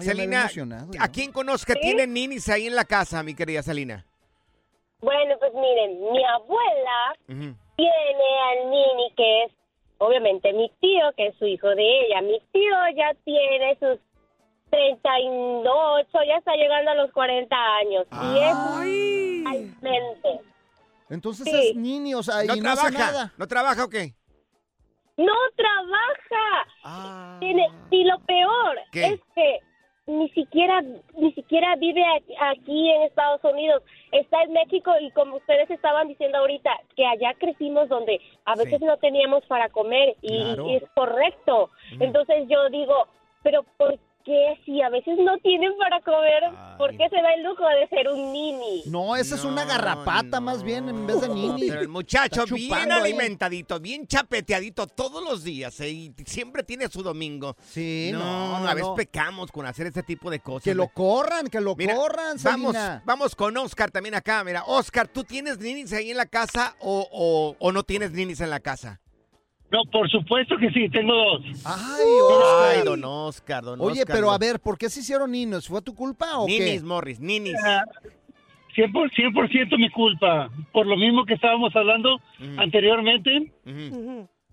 Selina, 0.00 0.82
¿a 0.98 1.08
quién 1.08 1.30
conozca 1.30 1.74
tiene 1.74 2.06
ninis 2.06 2.48
ahí 2.48 2.66
en 2.66 2.74
la 2.74 2.86
casa, 2.86 3.22
mi 3.22 3.34
querida 3.34 3.62
Selina? 3.62 4.06
Bueno, 5.02 5.34
pues 5.40 5.52
miren, 5.52 6.00
mi 6.10 6.24
abuela 6.24 7.16
tiene 7.26 8.28
al 8.50 8.70
Nini, 8.70 9.12
que 9.14 9.44
es 9.44 9.52
obviamente 9.98 10.54
mi 10.54 10.70
tío, 10.80 11.12
que 11.18 11.26
es 11.26 11.36
su 11.38 11.44
hijo 11.44 11.68
de 11.68 11.82
ella. 11.82 12.22
Mi 12.22 12.40
tío 12.50 12.74
ya 12.96 13.14
tiene 13.24 13.76
sus 13.78 13.98
38, 14.72 16.18
ya 16.26 16.36
está 16.38 16.54
llegando 16.54 16.90
a 16.90 16.94
los 16.94 17.12
40 17.12 17.56
años. 17.76 18.06
Y 18.10 18.38
es 18.38 19.80
realmente. 19.80 20.40
Entonces 21.10 21.46
Sí. 21.46 21.68
es 21.70 21.76
niño, 21.76 22.18
o 22.18 22.22
sea, 22.22 22.42
¿No 22.44 22.56
y 22.56 22.60
no 22.60 22.70
hace 22.70 22.90
trabaja? 22.90 23.12
nada. 23.12 23.32
¿No 23.36 23.46
trabaja 23.46 23.84
o 23.84 23.88
qué? 23.90 24.14
No 25.18 25.32
trabaja. 25.56 26.68
Ah. 26.84 27.36
Tiene- 27.40 27.68
y 27.90 28.04
lo 28.04 28.18
peor 28.20 28.78
¿Qué? 28.90 29.04
es 29.06 29.20
que 29.34 29.58
ni 30.06 30.28
siquiera 30.30 30.80
ni 31.16 31.32
siquiera 31.34 31.76
vive 31.76 32.02
aquí- 32.16 32.34
aquí 32.40 32.90
en 32.90 33.02
Estados 33.02 33.44
Unidos. 33.44 33.82
Está 34.10 34.42
en 34.42 34.52
México 34.52 34.90
y 35.00 35.10
como 35.12 35.36
ustedes 35.36 35.70
estaban 35.70 36.08
diciendo 36.08 36.38
ahorita, 36.38 36.70
que 36.96 37.06
allá 37.06 37.34
crecimos 37.38 37.88
donde 37.88 38.20
a 38.46 38.54
veces 38.56 38.80
no 38.80 38.96
teníamos 38.96 39.44
para 39.46 39.68
comer 39.68 40.16
y, 40.22 40.40
Claro. 40.42 40.66
y 40.68 40.76
es 40.76 40.82
correcto. 40.94 41.70
Entonces 42.00 42.46
yo 42.48 42.68
digo, 42.70 43.06
pero 43.42 43.64
¿por 43.76 43.96
qué 44.24 44.60
si 44.64 44.80
a 44.82 44.88
veces 44.88 45.16
no 45.18 45.36
tienen 45.38 45.72
para 45.78 46.00
comer? 46.00 46.42
¿Por 46.78 46.90
qué 46.96 47.08
se 47.08 47.16
da 47.16 47.34
el 47.34 47.42
lujo 47.44 47.64
de 47.64 47.88
ser 47.88 48.08
un 48.08 48.32
nini? 48.32 48.82
No, 48.86 49.16
esa 49.16 49.34
es 49.34 49.44
una 49.44 49.64
garrapata 49.64 50.40
más 50.40 50.62
bien 50.62 50.88
en 50.88 51.06
vez 51.06 51.20
de 51.20 51.28
nini. 51.28 51.68
Pero 51.68 51.80
el 51.80 51.88
muchacho 51.88 52.44
bien 52.46 52.90
alimentadito, 52.92 53.78
bien 53.80 54.06
chapeteadito 54.06 54.86
todos 54.86 55.22
los 55.22 55.44
días 55.44 55.78
¿eh? 55.80 55.90
y 55.90 56.14
siempre 56.26 56.62
tiene 56.62 56.88
su 56.88 57.02
domingo. 57.02 57.56
Sí, 57.68 58.10
no, 58.12 58.18
no, 58.18 58.60
no, 58.60 58.68
a 58.68 58.74
veces 58.74 58.88
no. 58.88 58.94
pecamos 58.94 59.52
con 59.52 59.66
hacer 59.66 59.86
este 59.86 60.02
tipo 60.02 60.30
de 60.30 60.40
cosas. 60.40 60.64
Que 60.64 60.74
lo 60.74 60.88
corran, 60.88 61.48
que 61.48 61.60
lo 61.60 61.74
Mira, 61.76 61.94
corran, 61.94 62.36
Vamos, 62.42 62.72
Selena. 62.72 63.02
vamos 63.04 63.34
con 63.36 63.56
Oscar 63.56 63.90
también 63.90 64.14
acá. 64.14 64.42
Mira, 64.44 64.64
Oscar, 64.66 65.08
¿tú 65.08 65.24
tienes 65.24 65.58
ninis 65.58 65.92
ahí 65.92 66.10
en 66.10 66.16
la 66.16 66.26
casa 66.26 66.76
o, 66.80 67.08
o- 67.12 67.56
o 67.58 67.72
no 67.72 67.82
tienes 67.82 68.12
ninis 68.12 68.40
en 68.40 68.50
la 68.50 68.60
casa? 68.60 69.00
No, 69.72 69.84
por 69.90 70.08
supuesto 70.10 70.56
que 70.58 70.70
sí, 70.70 70.86
tengo 70.90 71.14
dos. 71.14 71.42
Ay, 71.64 72.04
Oscar. 72.28 72.76
Ay, 72.76 72.82
don 72.84 73.04
Oscar, 73.04 73.64
don 73.64 73.80
Oye, 73.80 74.00
Oscar, 74.02 74.14
pero 74.14 74.26
no. 74.26 74.32
a 74.32 74.38
ver, 74.38 74.60
¿por 74.60 74.76
qué 74.76 74.90
se 74.90 75.00
hicieron 75.00 75.30
niños? 75.30 75.66
¿Fue 75.66 75.80
tu 75.80 75.94
culpa 75.94 76.38
o 76.38 76.46
Ninis, 76.46 76.82
qué? 76.82 76.86
Morris, 76.86 77.18
ninis. 77.18 77.56
Ah, 77.64 77.84
100%, 78.76 79.10
100% 79.12 79.78
mi 79.78 79.88
culpa. 79.88 80.50
Por 80.72 80.86
lo 80.86 80.96
mismo 80.96 81.24
que 81.24 81.34
estábamos 81.34 81.74
hablando 81.74 82.20
anteriormente, 82.58 83.50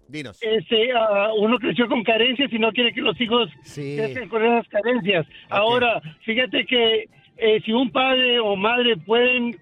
Dinos. 0.07 0.39
este, 0.41 0.93
ah, 0.93 1.31
uno 1.37 1.57
creció 1.59 1.87
con 1.89 2.01
carencias 2.03 2.51
y 2.53 2.57
no 2.57 2.71
quiere 2.71 2.93
que 2.93 3.01
los 3.01 3.19
hijos 3.19 3.49
crezcan 3.75 4.29
con 4.29 4.43
esas 4.43 4.67
carencias. 4.69 5.25
Ahora, 5.49 6.01
fíjate 6.23 6.65
que 6.65 7.09
eh, 7.37 7.61
si 7.65 7.73
un 7.73 7.91
padre 7.91 8.39
o 8.39 8.55
madre 8.55 8.95
pueden 8.97 9.57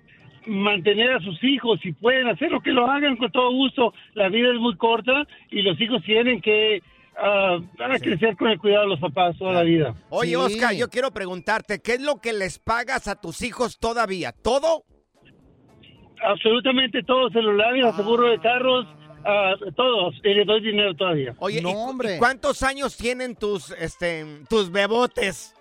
mantener 0.47 1.11
a 1.13 1.19
sus 1.19 1.43
hijos 1.43 1.79
y 1.83 1.91
pueden 1.93 2.27
hacerlo, 2.27 2.61
que 2.61 2.71
lo 2.71 2.89
hagan 2.89 3.17
con 3.17 3.31
todo 3.31 3.51
gusto. 3.51 3.93
La 4.13 4.29
vida 4.29 4.49
es 4.53 4.59
muy 4.59 4.75
corta 4.77 5.25
y 5.51 5.61
los 5.61 5.79
hijos 5.79 6.01
tienen 6.03 6.41
que 6.41 6.81
ah, 7.17 7.57
van 7.77 7.91
a 7.91 7.99
crecer 7.99 8.35
con 8.37 8.49
el 8.49 8.59
cuidado 8.59 8.83
de 8.83 8.89
los 8.89 8.99
papás 8.99 9.37
toda 9.37 9.53
la 9.53 9.63
vida. 9.63 9.95
Oye, 10.09 10.35
Oscar, 10.37 10.73
yo 10.75 10.89
quiero 10.89 11.11
preguntarte, 11.11 11.79
¿qué 11.81 11.93
es 11.93 12.01
lo 12.01 12.15
que 12.21 12.33
les 12.33 12.59
pagas 12.59 13.07
a 13.07 13.19
tus 13.19 13.41
hijos 13.41 13.77
todavía? 13.79 14.31
¿Todo? 14.31 14.83
Absolutamente 16.23 17.03
todo, 17.03 17.29
celulares, 17.29 17.95
seguro 17.95 18.29
de 18.29 18.39
carros, 18.39 18.87
ah, 19.23 19.53
todos, 19.75 20.15
y 20.23 20.33
les 20.33 20.47
doy 20.47 20.61
dinero 20.61 20.95
todavía. 20.95 21.35
Oye, 21.39 21.59
¿y 21.59 21.63
cu- 21.63 21.69
¿y 22.03 22.17
cuántos 22.17 22.63
años 22.63 22.97
tienen 22.97 23.35
tus, 23.35 23.71
este, 23.71 24.25
tus 24.49 24.71
bebotes? 24.71 25.53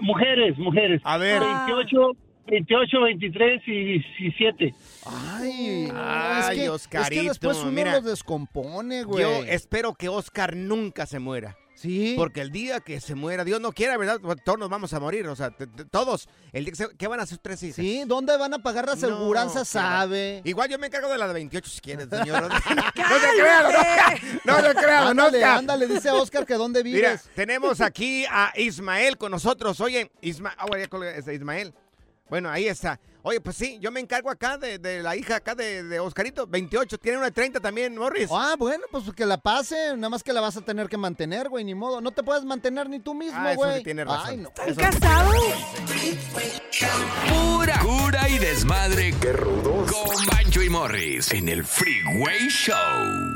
mujeres, 0.00 0.56
mujeres. 0.58 1.00
A 1.04 1.18
ver. 1.18 1.40
28, 1.40 2.12
28, 2.48 3.00
23 3.00 3.62
y 3.66 3.84
17. 4.18 4.74
Ay, 5.04 5.88
no, 5.92 5.94
Ay, 5.96 6.40
es, 6.40 6.46
que, 6.46 6.52
es 6.52 6.66
que 6.66 6.70
Oscarito, 6.70 7.22
después 7.24 7.56
uno 7.58 7.72
mira. 7.72 7.92
los 7.92 8.04
descompone, 8.04 9.04
güey. 9.04 9.22
Yo 9.22 9.44
espero 9.44 9.94
que 9.94 10.08
Oscar 10.08 10.54
nunca 10.56 11.06
se 11.06 11.18
muera. 11.18 11.56
Sí. 11.76 12.14
Porque 12.16 12.40
el 12.40 12.50
día 12.50 12.80
que 12.80 13.00
se 13.02 13.14
muera, 13.14 13.44
Dios 13.44 13.60
no 13.60 13.70
quiera, 13.70 13.98
¿verdad? 13.98 14.18
Pues 14.22 14.38
Todos 14.42 14.58
nos 14.58 14.70
vamos 14.70 14.94
a 14.94 14.98
morir, 15.00 15.28
o 15.28 15.36
sea, 15.36 15.50
todos. 15.90 16.26
El 16.54 16.64
día 16.64 16.72
que 16.72 16.76
se- 16.76 16.96
¿Qué 16.96 17.06
van 17.06 17.20
a 17.20 17.24
hacer 17.24 17.36
tres 17.36 17.62
hijas? 17.62 17.76
Sí, 17.76 18.04
¿dónde 18.06 18.34
van 18.38 18.54
a 18.54 18.58
pagar 18.60 18.86
la 18.86 18.92
aseguranza? 18.92 19.60
qué 19.60 19.64
sabe. 19.66 20.40
Igual 20.44 20.70
yo 20.70 20.78
me 20.78 20.86
encargo 20.86 21.10
de 21.10 21.18
la 21.18 21.28
de 21.28 21.34
28 21.34 21.70
si 21.70 21.80
quieres, 21.82 22.08
señor. 22.08 22.48
no 22.48 23.18
se 23.20 23.38
crea, 23.38 23.62
don 23.62 23.74
Oscar. 23.76 24.20
No 24.44 24.56
se 24.56 24.74
crea, 24.74 25.00
don 25.00 25.08
Ándale, 25.20 25.44
ándale, 25.44 25.86
dice 25.86 26.10
Oscar 26.10 26.46
que 26.46 26.54
dónde 26.54 26.82
vives. 26.82 27.00
Mira, 27.24 27.34
tenemos 27.34 27.82
aquí 27.82 28.24
a 28.30 28.54
Ismael 28.56 29.18
con 29.18 29.30
nosotros. 29.30 29.78
Oye, 29.82 30.10
Isma 30.22 30.54
ah, 30.56 30.64
bueno, 30.66 30.82
ya 30.82 30.88
colgué, 30.88 31.18
este, 31.18 31.34
Ismael. 31.34 31.74
Bueno, 32.28 32.50
ahí 32.50 32.66
está. 32.66 32.98
Oye, 33.22 33.40
pues 33.40 33.56
sí, 33.56 33.78
yo 33.80 33.90
me 33.90 33.98
encargo 34.00 34.30
acá 34.30 34.56
de, 34.56 34.78
de 34.78 35.02
la 35.02 35.16
hija 35.16 35.36
acá 35.36 35.54
de, 35.56 35.82
de 35.82 35.98
Oscarito, 36.00 36.46
28. 36.46 36.98
Tiene 36.98 37.18
una 37.18 37.26
de 37.26 37.32
30 37.32 37.58
también, 37.60 37.96
Morris. 37.96 38.28
Ah, 38.32 38.54
bueno, 38.58 38.84
pues 38.90 39.04
que 39.16 39.26
la 39.26 39.36
pase, 39.38 39.94
nada 39.96 40.08
más 40.10 40.22
que 40.22 40.32
la 40.32 40.40
vas 40.40 40.56
a 40.56 40.60
tener 40.60 40.88
que 40.88 40.96
mantener, 40.96 41.48
güey, 41.48 41.64
ni 41.64 41.74
modo. 41.74 42.00
No 42.00 42.12
te 42.12 42.22
puedes 42.22 42.44
mantener 42.44 42.88
ni 42.88 43.00
tú 43.00 43.14
mismo, 43.14 43.38
Ah, 43.40 43.52
eso 43.52 43.60
güey. 43.60 43.78
sí 43.78 43.84
tiene 43.84 44.04
razón. 44.04 44.26
Ay, 44.28 44.36
no. 44.38 44.48
¿Están 44.64 44.92
casados? 44.92 45.34
Pura 47.28 47.78
cura 47.80 48.28
y 48.28 48.38
desmadre. 48.38 49.12
Qué 49.20 49.32
rudos. 49.32 49.90
Con 49.92 50.26
Bancho 50.26 50.62
y 50.62 50.70
Morris 50.70 51.32
en 51.32 51.48
el 51.48 51.64
Freeway 51.64 52.48
Show 52.48 53.35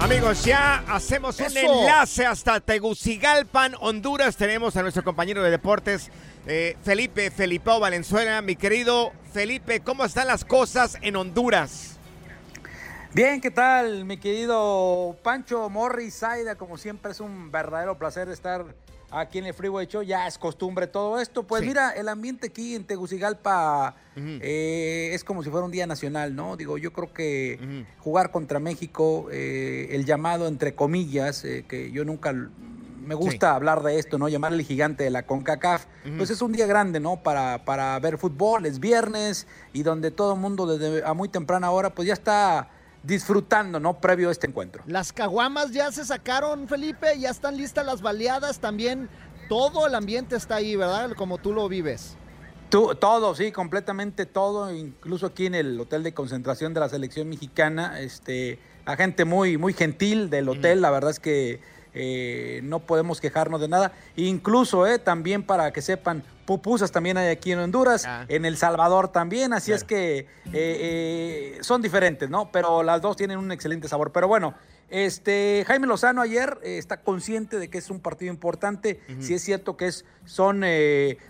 Amigos, 0.00 0.44
ya 0.44 0.84
hacemos 0.88 1.40
un 1.40 1.46
Eso. 1.46 1.58
enlace 1.58 2.24
hasta 2.24 2.60
Tegucigalpan, 2.60 3.74
Honduras. 3.80 4.36
Tenemos 4.36 4.76
a 4.76 4.82
nuestro 4.82 5.02
compañero 5.02 5.42
de 5.42 5.50
deportes, 5.50 6.10
eh, 6.46 6.76
Felipe 6.84 7.32
Felipao 7.32 7.80
Valenzuela. 7.80 8.40
Mi 8.40 8.54
querido 8.54 9.12
Felipe, 9.32 9.80
¿cómo 9.80 10.04
están 10.04 10.28
las 10.28 10.44
cosas 10.44 10.96
en 11.02 11.16
Honduras? 11.16 11.98
Bien, 13.12 13.40
¿qué 13.40 13.50
tal, 13.50 14.04
mi 14.04 14.18
querido 14.18 15.16
Pancho 15.24 15.68
Morris 15.68 16.20
Zaida? 16.20 16.54
Como 16.54 16.78
siempre 16.78 17.10
es 17.10 17.18
un 17.18 17.50
verdadero 17.50 17.98
placer 17.98 18.28
estar 18.28 18.66
aquí 19.10 19.38
en 19.38 19.46
el 19.46 19.54
Freeway 19.54 19.86
Show, 19.86 20.02
ya 20.02 20.26
es 20.26 20.38
costumbre 20.38 20.86
todo 20.86 21.20
esto. 21.20 21.42
Pues 21.42 21.64
mira, 21.64 21.90
el 21.90 22.08
ambiente 22.08 22.48
aquí 22.48 22.74
en 22.74 22.84
Tegucigalpa 22.84 23.94
eh, 24.16 25.10
es 25.12 25.24
como 25.24 25.42
si 25.42 25.50
fuera 25.50 25.64
un 25.64 25.72
día 25.72 25.86
nacional, 25.86 26.34
¿no? 26.34 26.56
Digo, 26.56 26.78
yo 26.78 26.92
creo 26.92 27.12
que 27.12 27.84
jugar 27.98 28.30
contra 28.30 28.58
México, 28.58 29.28
eh, 29.30 29.88
el 29.92 30.04
llamado 30.04 30.46
entre 30.46 30.74
comillas, 30.74 31.44
eh, 31.44 31.64
que 31.68 31.90
yo 31.90 32.04
nunca 32.04 32.32
me 32.32 33.14
gusta 33.14 33.54
hablar 33.54 33.82
de 33.82 33.98
esto, 33.98 34.18
¿no? 34.18 34.28
Llamarle 34.28 34.64
gigante 34.64 35.04
de 35.04 35.10
la 35.10 35.24
CONCACAF. 35.24 35.86
Pues 36.16 36.30
es 36.30 36.42
un 36.42 36.52
día 36.52 36.66
grande, 36.66 37.00
¿no? 37.00 37.22
Para, 37.22 37.64
para 37.64 37.98
ver 38.00 38.18
fútbol, 38.18 38.66
es 38.66 38.80
viernes 38.80 39.46
y 39.72 39.82
donde 39.82 40.10
todo 40.10 40.34
el 40.34 40.40
mundo 40.40 40.66
desde 40.66 41.06
a 41.06 41.14
muy 41.14 41.28
temprana 41.28 41.70
hora 41.70 41.94
pues 41.94 42.06
ya 42.08 42.14
está 42.14 42.68
disfrutando, 43.08 43.80
¿no? 43.80 44.00
Previo 44.00 44.28
a 44.28 44.32
este 44.32 44.46
encuentro. 44.46 44.84
Las 44.86 45.12
caguamas 45.12 45.72
ya 45.72 45.90
se 45.90 46.04
sacaron, 46.04 46.68
Felipe, 46.68 47.18
ya 47.18 47.30
están 47.30 47.56
listas 47.56 47.84
las 47.84 48.02
baleadas 48.02 48.60
también. 48.60 49.08
Todo 49.48 49.86
el 49.86 49.94
ambiente 49.94 50.36
está 50.36 50.56
ahí, 50.56 50.76
¿verdad? 50.76 51.12
Como 51.16 51.38
tú 51.38 51.54
lo 51.54 51.68
vives. 51.68 52.16
todo, 52.68 53.34
sí, 53.34 53.50
completamente 53.50 54.26
todo, 54.26 54.70
incluso 54.70 55.26
aquí 55.26 55.46
en 55.46 55.54
el 55.54 55.80
hotel 55.80 56.02
de 56.02 56.12
concentración 56.12 56.74
de 56.74 56.80
la 56.80 56.90
selección 56.90 57.30
mexicana, 57.30 57.98
este, 57.98 58.58
la 58.84 58.94
gente 58.96 59.24
muy, 59.24 59.56
muy 59.56 59.72
gentil 59.72 60.28
del 60.28 60.50
hotel, 60.50 60.82
la 60.82 60.90
verdad 60.90 61.10
es 61.10 61.18
que 61.18 61.60
eh, 62.00 62.60
no 62.62 62.78
podemos 62.78 63.20
quejarnos 63.20 63.60
de 63.60 63.66
nada. 63.66 63.92
Incluso, 64.14 64.86
eh, 64.86 65.00
también 65.00 65.42
para 65.42 65.72
que 65.72 65.82
sepan, 65.82 66.22
pupusas 66.46 66.92
también 66.92 67.18
hay 67.18 67.28
aquí 67.28 67.50
en 67.50 67.58
Honduras, 67.58 68.04
ah. 68.06 68.24
en 68.28 68.44
El 68.44 68.56
Salvador 68.56 69.08
también, 69.08 69.52
así 69.52 69.72
es 69.72 69.82
que 69.82 70.28
eh, 70.52 71.58
son 71.60 71.82
diferentes, 71.82 72.30
¿no? 72.30 72.52
Pero 72.52 72.84
las 72.84 73.02
dos 73.02 73.16
tienen 73.16 73.38
un 73.38 73.50
excelente 73.50 73.88
sabor. 73.88 74.12
Pero 74.12 74.28
bueno, 74.28 74.54
este 74.88 75.64
Jaime 75.66 75.88
Lozano 75.88 76.22
ayer 76.22 76.58
está 76.62 77.02
consciente 77.02 77.58
de 77.58 77.68
que 77.68 77.78
es 77.78 77.90
un 77.90 77.98
partido 77.98 78.32
importante. 78.32 79.00
Si 79.18 79.34
es 79.34 79.42
cierto 79.42 79.76
que 79.76 79.88
es, 79.88 80.06
son 80.24 80.62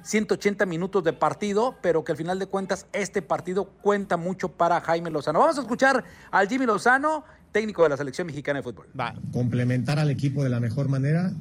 180 0.03 0.65
minutos 0.67 1.03
de 1.03 1.15
partido, 1.15 1.77
pero 1.81 2.05
que 2.05 2.13
al 2.13 2.19
final 2.19 2.39
de 2.39 2.47
cuentas 2.47 2.87
este 2.93 3.23
partido 3.23 3.65
cuenta 3.81 4.17
mucho 4.17 4.51
para 4.51 4.81
Jaime 4.83 5.11
Lozano. 5.11 5.41
Vamos 5.41 5.59
a 5.59 5.63
escuchar 5.63 6.05
al 6.31 6.49
Jimmy 6.49 6.67
Lozano 6.67 7.25
técnico 7.52 7.83
de 7.83 7.88
la 7.90 7.97
selección 7.97 8.26
mexicana 8.26 8.59
de 8.59 8.62
fútbol. 8.62 8.87
Va. 8.99 9.14
Complementar 9.33 9.99
al 9.99 10.11
equipo 10.11 10.45
de 10.45 10.50
la 10.50 10.61
mejor 10.61 10.88
manera, 10.88 11.33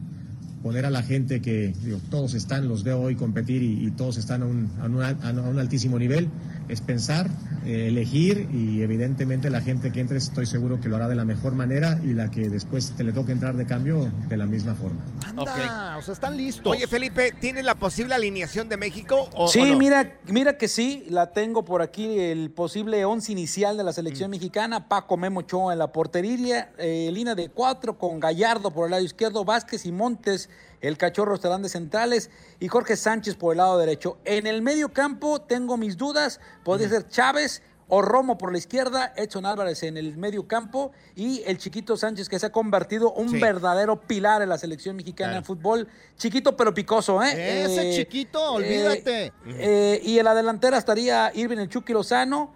poner 0.64 0.86
a 0.86 0.90
la 0.90 1.04
gente 1.04 1.42
que 1.42 1.74
todos 2.10 2.34
están, 2.34 2.68
los 2.68 2.84
veo 2.84 3.00
hoy 3.00 3.16
competir 3.16 3.64
y, 3.64 3.92
todos 3.92 4.18
están 4.18 4.44
a 4.44 4.46
un, 4.46 4.70
a 4.80 4.86
un 4.86 5.60
altísimo 5.60 5.98
nivel 6.00 6.30
es 6.70 6.82
pensar, 6.82 7.30
eh, 7.66 7.88
elegir 7.88 8.50
y 8.52 8.82
evidentemente 8.82 9.50
la 9.50 9.62
gente 9.62 9.92
que 9.92 10.00
entre 10.00 10.18
estoy 10.18 10.46
seguro 10.46 10.80
que 10.80 10.90
lo 10.90 10.96
hará 10.96 11.08
de 11.08 11.16
la 11.16 11.26
mejor 11.26 11.54
manera 11.54 12.00
y 12.04 12.14
la 12.14 12.30
que 12.30 12.50
después 12.50 12.94
te 12.96 13.04
le 13.04 13.14
toque 13.14 13.32
entrar 13.32 13.56
de 13.56 13.66
cambio 13.66 14.12
de 14.28 14.38
la 14.38 14.46
misma 14.46 14.76
forma. 14.76 15.04
Anda, 15.26 15.98
o 15.98 16.02
sea, 16.02 16.14
están 16.14 16.38
listos. 16.38 16.72
Oye, 16.72 16.88
Felipe, 16.88 17.34
¿tienes 17.40 17.66
la 17.66 17.76
posible 17.76 18.16
alineación 18.16 18.70
de 18.70 18.78
México? 18.78 19.30
O, 19.34 19.48
sí, 19.48 19.76
mira, 19.76 20.20
mira 20.28 20.58
que 20.58 20.68
sí, 20.68 21.06
la 21.10 21.32
tengo 21.32 21.64
por 21.64 21.82
aquí, 21.82 22.20
el 22.20 22.52
posible 22.52 23.04
once 23.06 23.32
inicial 23.32 23.78
de 23.78 23.84
la 23.84 23.94
selección 23.94 24.30
mm. 24.30 24.32
mexicana, 24.32 24.88
Paco 24.88 25.18
Memo 25.18 25.38
en 25.72 25.80
la 25.80 25.92
portería, 25.92 26.72
eh, 26.78 27.10
línea 27.14 27.36
de 27.36 27.50
cuatro 27.50 27.98
con 27.98 28.20
Gallardo 28.20 28.72
por 28.72 28.86
el 28.86 28.92
lado 28.92 29.04
izquierdo, 29.04 29.46
Vázquez 29.46 29.86
y 29.86 29.92
Montes 29.92 30.50
el 30.82 30.98
Cachorro 30.98 31.36
estarán 31.36 31.62
de 31.62 31.70
centrales 31.70 32.30
y 32.60 32.68
Jorge 32.68 32.96
Sánchez 32.96 33.36
por 33.36 33.54
el 33.54 33.58
lado 33.58 33.78
derecho. 33.78 34.18
En 34.26 34.48
el 34.48 34.62
medio 34.62 34.90
campo 34.90 35.42
tengo 35.42 35.78
mis 35.78 35.98
dudas, 35.98 36.40
podría 36.64 36.90
ser 36.90 37.08
Chávez 37.08 37.62
o 37.90 38.02
Romo 38.02 38.38
por 38.38 38.52
la 38.52 38.58
izquierda, 38.58 39.14
Edson 39.16 39.46
Álvarez 39.46 39.82
en 39.84 39.98
el 39.98 40.18
medio 40.18 40.48
campo 40.48 40.92
y 41.16 41.42
el 41.46 41.58
chiquito 41.58 41.96
Sánchez 41.96 42.28
que 42.28 42.38
se 42.38 42.48
ha 42.48 42.52
convertido 42.52 43.14
un 43.14 43.40
verdadero 43.40 44.02
pilar 44.02 44.42
en 44.42 44.50
la 44.50 44.58
selección 44.58 44.96
mexicana 44.96 45.36
de 45.36 45.42
fútbol. 45.42 45.88
Chiquito 46.18 46.56
pero 46.58 46.74
picoso, 46.74 47.24
¿eh? 47.24 47.64
Ese 47.64 47.90
eh, 47.90 47.96
chiquito, 47.96 48.54
olvídate. 48.54 49.32
Eh, 49.46 50.02
y 50.04 50.20
en 50.20 50.26
la 50.26 50.36
delantera 50.36 50.78
estaría 50.78 51.32
Irving 51.34 51.58
el 51.58 51.70
Chucky 51.70 51.94
Lozano, 51.94 52.54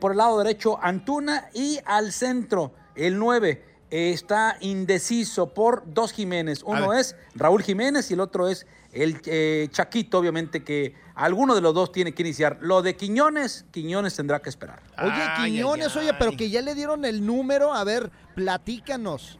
por 0.00 0.12
el 0.12 0.18
lado 0.18 0.38
derecho 0.38 0.78
Antuna 0.82 1.50
y 1.52 1.78
al 1.84 2.12
centro 2.12 2.72
el 2.94 3.18
9 3.18 3.67
está 3.90 4.56
indeciso 4.60 5.52
por 5.52 5.82
dos 5.86 6.12
Jiménez. 6.12 6.62
Uno 6.64 6.92
es 6.92 7.16
Raúl 7.34 7.62
Jiménez 7.62 8.10
y 8.10 8.14
el 8.14 8.20
otro 8.20 8.48
es 8.48 8.66
el 8.92 9.20
eh, 9.26 9.68
Chaquito, 9.70 10.18
obviamente 10.18 10.64
que 10.64 10.94
alguno 11.14 11.54
de 11.54 11.60
los 11.60 11.74
dos 11.74 11.92
tiene 11.92 12.12
que 12.12 12.22
iniciar. 12.22 12.58
Lo 12.60 12.82
de 12.82 12.96
Quiñones, 12.96 13.66
Quiñones 13.70 14.14
tendrá 14.14 14.40
que 14.40 14.50
esperar. 14.50 14.82
Oye, 15.02 15.22
Quiñones, 15.36 15.94
oye, 15.96 16.12
pero 16.18 16.32
que 16.36 16.50
ya 16.50 16.62
le 16.62 16.74
dieron 16.74 17.04
el 17.04 17.24
número, 17.24 17.74
a 17.74 17.84
ver, 17.84 18.10
platícanos. 18.34 19.38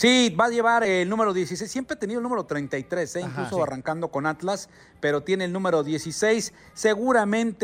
Sí, 0.00 0.30
va 0.30 0.46
a 0.46 0.48
llevar 0.48 0.82
el 0.82 1.08
número 1.10 1.34
16. 1.34 1.70
Siempre 1.70 1.94
ha 1.94 1.98
tenido 1.98 2.20
el 2.20 2.22
número 2.22 2.44
33, 2.44 3.16
¿eh? 3.16 3.20
incluso 3.20 3.62
arrancando 3.62 4.08
con 4.08 4.24
Atlas, 4.24 4.70
pero 4.98 5.22
tiene 5.22 5.44
el 5.44 5.52
número 5.52 5.82
16. 5.82 6.54
Seguramente, 6.72 7.62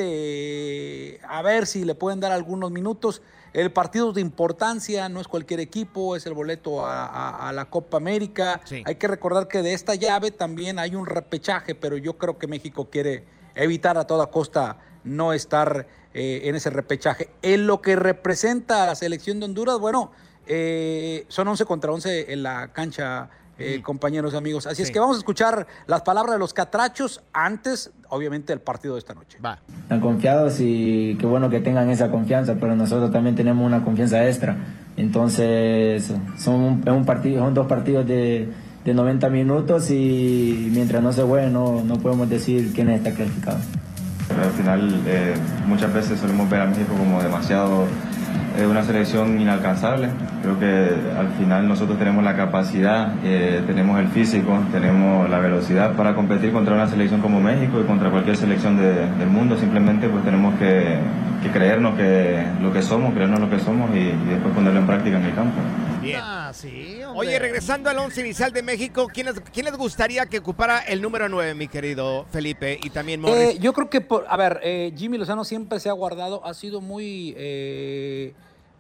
a 1.27 1.41
ver 1.41 1.67
si 1.67 1.87
le 1.87 1.95
pueden 1.95 2.21
dar 2.21 2.33
algunos 2.33 2.71
minutos. 2.71 3.23
El 3.57 3.73
partido 3.73 4.13
de 4.13 4.21
importancia, 4.21 5.09
no 5.09 5.19
es 5.19 5.29
cualquier 5.29 5.61
equipo, 5.61 6.15
es 6.15 6.27
el 6.27 6.35
boleto 6.35 6.85
a, 6.85 7.51
la 7.55 7.65
Copa 7.71 7.97
América. 7.97 8.61
Hay 8.85 8.97
que 8.97 9.09
recordar 9.09 9.49
que 9.49 9.63
de 9.63 9.73
esta 9.73 9.95
llave 9.95 10.31
también 10.31 10.79
hay 10.79 10.95
un 10.95 11.07
repechaje, 11.07 11.75
pero 11.75 11.97
yo 11.97 12.19
creo 12.19 12.37
que 12.37 12.49
México 12.49 12.91
quiere 12.91 13.25
evitar 13.55 13.97
a 13.97 14.07
toda 14.07 14.27
costa 14.27 14.77
no 15.05 15.33
estar 15.33 15.87
eh, 16.13 16.43
en 16.45 16.55
ese 16.55 16.69
repechaje. 16.69 17.31
En 17.41 17.67
lo 17.67 17.81
que 17.81 17.97
representa 17.97 18.83
a 18.83 18.89
la 18.89 18.95
selección 18.95 19.41
de 19.41 19.47
Honduras, 19.47 19.79
bueno, 19.79 20.13
eh, 20.47 21.25
son 21.29 21.49
11 21.49 21.65
contra 21.65 21.91
11 21.93 22.35
en 22.35 22.43
la 22.43 22.75
cancha 22.75 23.31
eh, 23.59 23.81
compañeros 23.83 24.35
y 24.35 24.37
amigos. 24.37 24.67
Así 24.67 24.83
es 24.83 24.91
que 24.91 24.99
vamos 24.99 25.17
a 25.17 25.19
escuchar 25.19 25.67
las 25.87 26.03
palabras 26.03 26.35
de 26.35 26.39
los 26.39 26.53
catrachos 26.53 27.23
antes, 27.33 27.91
obviamente, 28.09 28.53
del 28.53 28.61
partido 28.61 28.95
de 28.95 29.01
esta 29.01 29.15
noche. 29.15 29.39
Va. 29.45 29.59
Están 29.83 30.01
confiados 30.01 30.61
y 30.61 31.17
qué 31.19 31.27
bueno 31.27 31.49
que 31.49 31.61
tengan 31.61 31.89
esa 31.91 32.11
confianza, 32.11 32.57
pero 32.61 32.77
nosotros 32.77 33.11
también 33.11 33.35
tenemos 33.35 33.67
una 33.67 33.83
confianza 33.83 34.27
extra. 34.27 34.57
Entonces, 34.97 36.13
son, 36.39 36.83
un 36.87 37.05
partido, 37.05 37.43
son 37.45 37.55
dos 37.55 37.67
partidos 37.67 38.07
de, 38.07 38.49
de 38.85 38.95
90 38.95 39.29
minutos 39.31 39.91
y 39.91 40.71
mientras 40.73 41.03
no 41.03 41.13
se 41.13 41.23
juegue 41.23 41.51
no, 41.51 41.83
no 41.83 41.99
podemos 41.99 42.29
decir 42.29 42.73
quién 42.75 42.89
está 42.91 43.13
clasificado. 43.13 43.59
Al 44.31 44.51
final, 44.51 45.03
eh, 45.07 45.35
muchas 45.67 45.93
veces 45.93 46.19
solemos 46.19 46.51
ver 46.51 46.61
a 46.61 46.67
México 46.67 46.95
como 46.97 47.23
demasiado 47.23 47.87
es 48.57 48.67
una 48.67 48.83
selección 48.83 49.41
inalcanzable. 49.41 50.09
Creo 50.43 50.59
que 50.59 50.91
al 51.19 51.29
final 51.39 51.69
nosotros 51.69 51.99
tenemos 51.99 52.25
la 52.25 52.37
capacidad, 52.37 53.13
eh, 53.23 53.63
tenemos 53.67 54.01
el 54.01 54.09
físico, 54.09 54.59
tenemos 54.73 55.29
la 55.29 55.39
velocidad 55.39 55.95
para 55.95 56.15
competir 56.15 56.53
contra 56.53 56.75
una 56.75 56.87
selección 56.87 57.21
como 57.21 57.41
México 57.41 57.81
y 57.81 57.85
contra 57.85 58.11
cualquier 58.11 58.37
selección 58.37 58.77
del 58.77 59.29
mundo. 59.29 59.59
Simplemente 59.59 60.09
pues 60.09 60.25
tenemos 60.25 60.55
que, 60.59 60.99
creernos 61.53 61.97
que 61.97 62.45
lo 62.61 62.73
que 62.73 62.83
somos, 62.83 63.13
creernos 63.15 63.41
lo 63.41 63.51
que 63.51 63.61
somos 63.61 63.91
y, 63.95 64.13
después 64.29 64.55
ponerlo 64.55 64.81
en 64.81 64.87
práctica 64.87 65.19
en 65.19 65.25
el 65.25 65.35
campo. 65.35 65.59
Ah, 66.15 66.53
Oye, 67.15 67.39
regresando 67.39 67.91
al 67.91 67.99
once 67.99 68.21
inicial 68.21 68.53
de 68.53 68.63
México, 68.63 69.09
¿quién 69.13 69.27
les, 69.27 69.77
gustaría 69.77 70.27
que 70.27 70.39
ocupara 70.39 70.81
el 70.81 71.03
número 71.03 71.29
9, 71.29 71.55
mi 71.55 71.69
querido 71.69 72.27
Felipe? 72.31 72.79
Y 72.83 72.91
también 72.91 73.21
Morris. 73.21 73.57
Eh, 73.57 73.59
yo 73.61 73.73
creo 73.73 73.91
que, 73.91 74.01
por, 74.01 74.27
a 74.29 74.37
ver, 74.37 74.61
eh, 74.63 74.93
Jimmy 74.97 75.19
Lozano 75.19 75.45
siempre 75.45 75.81
se 75.81 75.89
ha 75.89 75.93
guardado, 75.93 76.45
ha 76.45 76.55
sido 76.55 76.81
muy 76.81 77.35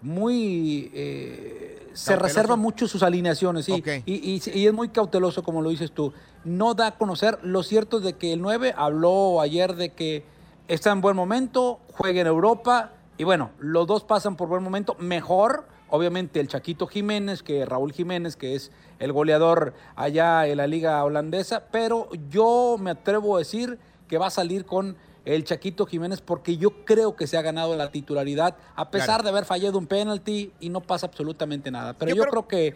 muy... 0.07 0.91
Eh, 0.95 1.91
se 1.95 2.15
reserva 2.17 2.57
mucho 2.57 2.87
sus 2.87 3.03
alineaciones, 3.03 3.65
sí. 3.65 3.83
Y, 4.05 4.67
es 4.67 4.73
muy 4.73 4.91
cauteloso, 4.91 5.43
como 5.43 5.63
lo 5.63 5.71
dices 5.71 5.93
tú. 5.93 6.13
No 6.45 6.75
da 6.75 6.89
a 6.89 6.99
conocer. 6.99 7.39
Lo 7.43 7.63
cierto 7.63 8.01
de 8.01 8.13
que 8.13 8.33
el 8.35 8.43
9 8.43 8.75
habló 8.77 9.41
ayer 9.41 9.75
de 9.75 9.91
que 9.91 10.25
está 10.69 10.93
en 10.93 11.01
buen 11.01 11.17
momento, 11.17 11.81
juega 11.93 12.21
en 12.21 12.27
Europa. 12.27 12.93
Y 13.17 13.25
bueno, 13.25 13.51
los 13.59 13.87
dos 13.87 14.05
pasan 14.05 14.37
por 14.37 14.49
buen 14.49 14.63
momento. 14.63 14.95
Mejor, 14.99 15.67
obviamente, 15.91 16.41
el 16.41 16.49
Chaquito 16.49 16.87
Jiménez 16.87 17.43
que 17.43 17.65
Raúl 17.65 17.93
Jiménez, 17.93 18.37
que 18.37 18.55
es 18.55 18.71
el 18.99 19.13
goleador 19.13 19.75
allá 19.95 20.47
en 20.47 20.59
la 20.59 20.67
liga 20.67 21.03
holandesa. 21.05 21.65
Pero 21.71 22.09
yo 22.31 22.77
me 22.79 22.91
atrevo 22.91 23.37
a 23.37 23.41
decir 23.41 23.79
que 24.09 24.19
va 24.19 24.29
a 24.29 24.31
salir 24.31 24.65
con 24.65 24.97
el 25.25 25.45
Chaquito 25.45 25.87
Jiménez 25.87 26.21
porque 26.21 26.57
yo 26.57 26.85
creo 26.85 27.17
que 27.17 27.27
se 27.27 27.37
ha 27.37 27.43
ganado 27.43 27.77
la 27.77 27.91
titularidad 27.91 28.57
a 28.77 28.91
pesar 28.91 29.23
de 29.23 29.31
haber 29.31 29.45
fallado 29.45 29.77
un 29.77 29.87
penalti 29.87 30.53
y 30.61 30.69
no 30.71 30.81
pasa 30.81 31.07
absolutamente 31.07 31.71
nada. 31.71 31.95
Pero 31.95 32.15
yo, 32.15 32.25
creo, 32.25 32.47
que 32.47 32.75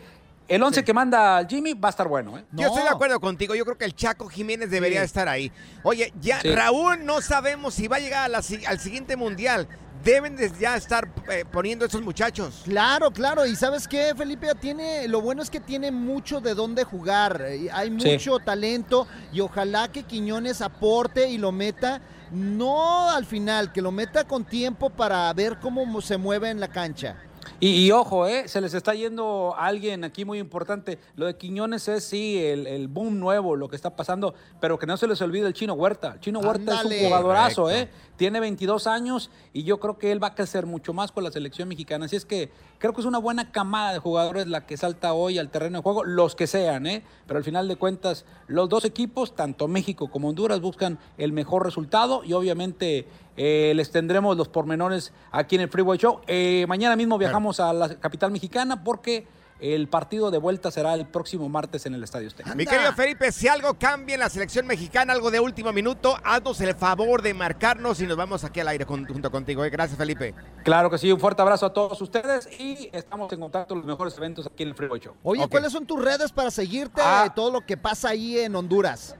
el 0.49 0.61
11 0.61 0.83
que 0.83 0.93
manda 0.93 1.47
Jimmy 1.49 1.75
va 1.75 1.89
a 1.89 1.91
estar 1.91 2.09
bueno. 2.09 2.37
¿eh? 2.37 2.45
Yo 2.51 2.67
estoy 2.67 2.83
de 2.83 2.89
acuerdo 2.89 3.21
contigo. 3.21 3.55
Yo 3.55 3.65
creo 3.65 3.79
que 3.79 3.85
el 3.85 3.95
Chaco 3.95 4.29
Jiménez 4.29 4.69
debería 4.69 5.03
estar 5.05 5.29
ahí. 5.29 5.53
Oye, 5.85 6.13
ya 6.21 6.41
Raúl 6.43 7.05
no 7.05 7.23
sabemos 7.23 7.75
si 7.75 7.87
va 7.87 7.97
a 7.97 8.01
llegar 8.01 8.31
al 8.35 8.81
siguiente 8.81 9.17
mundial. 9.17 9.69
Deben 10.05 10.37
de 10.37 10.51
ya 10.59 10.77
estar 10.77 11.09
eh, 11.31 11.45
poniendo 11.51 11.85
esos 11.85 12.03
muchachos. 12.03 12.63
Claro, 12.65 13.11
claro. 13.11 13.47
Y 13.47 13.55
sabes 13.55 13.87
qué, 13.87 14.15
Felipe, 14.17 14.49
tiene, 14.61 15.07
lo 15.09 15.21
bueno 15.21 15.43
es 15.43 15.51
que 15.51 15.61
tiene 15.61 15.91
mucho 15.91 16.41
de 16.41 16.55
dónde 16.55 16.85
jugar. 16.85 17.45
Hay 17.73 17.91
mucho 17.91 18.39
talento 18.39 19.07
y 19.33 19.41
ojalá 19.41 19.89
que 19.89 20.05
Quiñones 20.05 20.61
aporte 20.63 21.29
y 21.29 21.39
lo 21.39 21.53
meta 21.53 22.01
no 22.31 23.11
al 23.11 23.27
final, 23.27 23.73
que 23.73 23.83
lo 23.83 23.91
meta 23.91 24.25
con 24.25 24.45
tiempo 24.45 24.89
para 24.91 25.33
ver 25.33 25.59
cómo 25.59 26.01
se 26.01 26.17
mueve 26.17 26.51
en 26.51 26.61
la 26.61 26.69
cancha. 26.69 27.17
Y, 27.59 27.87
y 27.87 27.91
ojo, 27.93 28.27
¿eh? 28.27 28.49
se 28.49 28.61
les 28.61 28.75
está 28.75 28.95
yendo 28.95 29.55
a 29.57 29.67
alguien 29.67 30.05
aquí 30.05 30.25
muy 30.25 30.39
importante. 30.39 30.99
Lo 31.17 31.27
de 31.27 31.37
Quiñones 31.37 31.89
es 31.89 32.05
sí 32.05 32.39
el, 32.39 32.67
el 32.67 32.89
boom 32.89 33.19
nuevo, 33.19 33.57
lo 33.57 33.69
que 33.69 33.77
está 33.77 33.97
pasando, 33.97 34.35
pero 34.61 34.79
que 34.79 34.87
no 34.87 34.97
se 34.97 35.07
les 35.07 35.21
olvide 35.21 35.47
el 35.47 35.53
Chino 35.53 35.75
Huerta. 35.75 36.13
El 36.15 36.21
Chino 36.21 36.41
Huerta 36.41 36.81
es 36.81 36.85
un 36.85 37.07
jugadorazo, 37.07 37.63
Correcto. 37.65 37.91
¿eh? 37.91 38.11
Tiene 38.17 38.41
22 38.41 38.87
años 38.87 39.31
y 39.53 39.65
yo 39.65 39.81
creo 39.81 39.97
que 39.99 40.13
él 40.13 40.23
va 40.23 40.29
a 40.29 40.35
crecer 40.35 40.67
mucho 40.67 40.93
más 40.93 41.11
con 41.11 41.25
la 41.25 41.31
selección 41.31 41.69
mexicana. 41.69 42.05
Así 42.05 42.17
es 42.17 42.27
que 42.27 42.51
creo 42.79 42.93
que 42.93 43.01
es 43.01 43.07
una 43.07 43.19
buena 43.19 43.51
camada 43.51 43.93
de 43.93 43.99
jugadores 43.99 44.47
la 44.47 44.67
que 44.67 44.77
salta 44.77 45.15
hoy 45.15 45.39
al 45.39 45.51
terreno 45.51 45.79
de 45.79 45.83
juego, 45.83 46.05
los 46.05 46.35
que 46.35 46.47
sean, 46.47 46.87
¿eh? 46.87 47.03
Pero 47.27 47.39
al 47.39 47.45
final 47.45 47.67
de 47.69 47.77
cuentas, 47.77 48.27
los 48.47 48.69
dos 48.69 48.85
equipos, 48.85 49.35
tanto 49.35 49.69
México 49.69 50.11
como 50.11 50.29
Honduras, 50.29 50.61
buscan 50.61 50.99
el 51.17 51.33
mejor 51.33 51.65
resultado 51.65 52.23
y 52.25 52.35
obviamente 52.35 53.07
eh, 53.43 53.73
les 53.75 53.91
tendremos 53.91 54.37
los 54.37 54.49
pormenores 54.49 55.15
aquí 55.33 55.55
en 55.57 55.63
el 55.63 55.71
Freeway 55.71 55.97
Show. 55.99 56.21
Eh, 56.27 56.67
mañana 56.69 56.95
mismo 56.95 57.17
viajamos 57.17 57.59
a 57.59 57.73
la 57.73 57.89
capital 57.99 58.31
mexicana 58.31 58.85
porque 58.85 59.27
el 59.61 59.89
partido 59.89 60.31
de 60.31 60.37
vuelta 60.39 60.71
será 60.71 60.93
el 60.95 61.07
próximo 61.07 61.49
martes 61.49 61.85
en 61.87 61.95
el 61.95 62.03
Estadio 62.03 62.29
Azteca. 62.29 62.55
Mi 62.55 62.67
querido 62.67 62.93
Felipe, 62.95 63.31
si 63.33 63.47
algo 63.49 63.75
cambia 63.75 64.15
en 64.15 64.21
la 64.21 64.29
selección 64.31 64.67
mexicana, 64.67 65.13
algo 65.15 65.31
de 65.31 65.39
último 65.41 65.73
minuto, 65.73 66.17
haznos 66.25 66.61
el 66.63 66.75
favor 66.75 67.21
de 67.23 67.33
marcarnos 67.35 68.01
y 68.01 68.07
nos 68.07 68.17
vamos 68.17 68.43
aquí 68.45 68.61
al 68.61 68.69
aire 68.69 68.85
con- 68.87 69.07
junto 69.07 69.31
contigo. 69.31 69.65
¿eh? 69.65 69.71
Gracias, 69.71 69.97
Felipe. 69.99 70.35
Claro 70.65 70.91
que 70.91 70.97
sí, 70.99 71.11
un 71.13 71.21
fuerte 71.21 71.41
abrazo 71.43 71.65
a 71.67 71.73
todos 71.73 72.01
ustedes 72.03 72.47
y 72.61 72.91
estamos 72.93 73.33
en 73.33 73.41
contacto 73.41 73.73
en 73.75 73.81
los 73.81 73.87
mejores 73.87 74.17
eventos 74.19 74.47
aquí 74.47 74.63
en 74.65 74.71
el 74.71 74.75
Freeway 74.75 75.01
Show. 75.01 75.15
Oye. 75.23 75.47
¿cuáles 75.49 75.73
son 75.73 75.87
tus 75.87 76.03
redes 76.03 76.31
para 76.33 76.51
seguirte 76.51 77.01
Ah. 77.05 77.25
de 77.25 77.31
todo 77.31 77.51
lo 77.51 77.61
que 77.65 77.77
pasa 77.77 78.11
ahí 78.11 78.39
en 78.39 78.55
Honduras? 78.57 79.15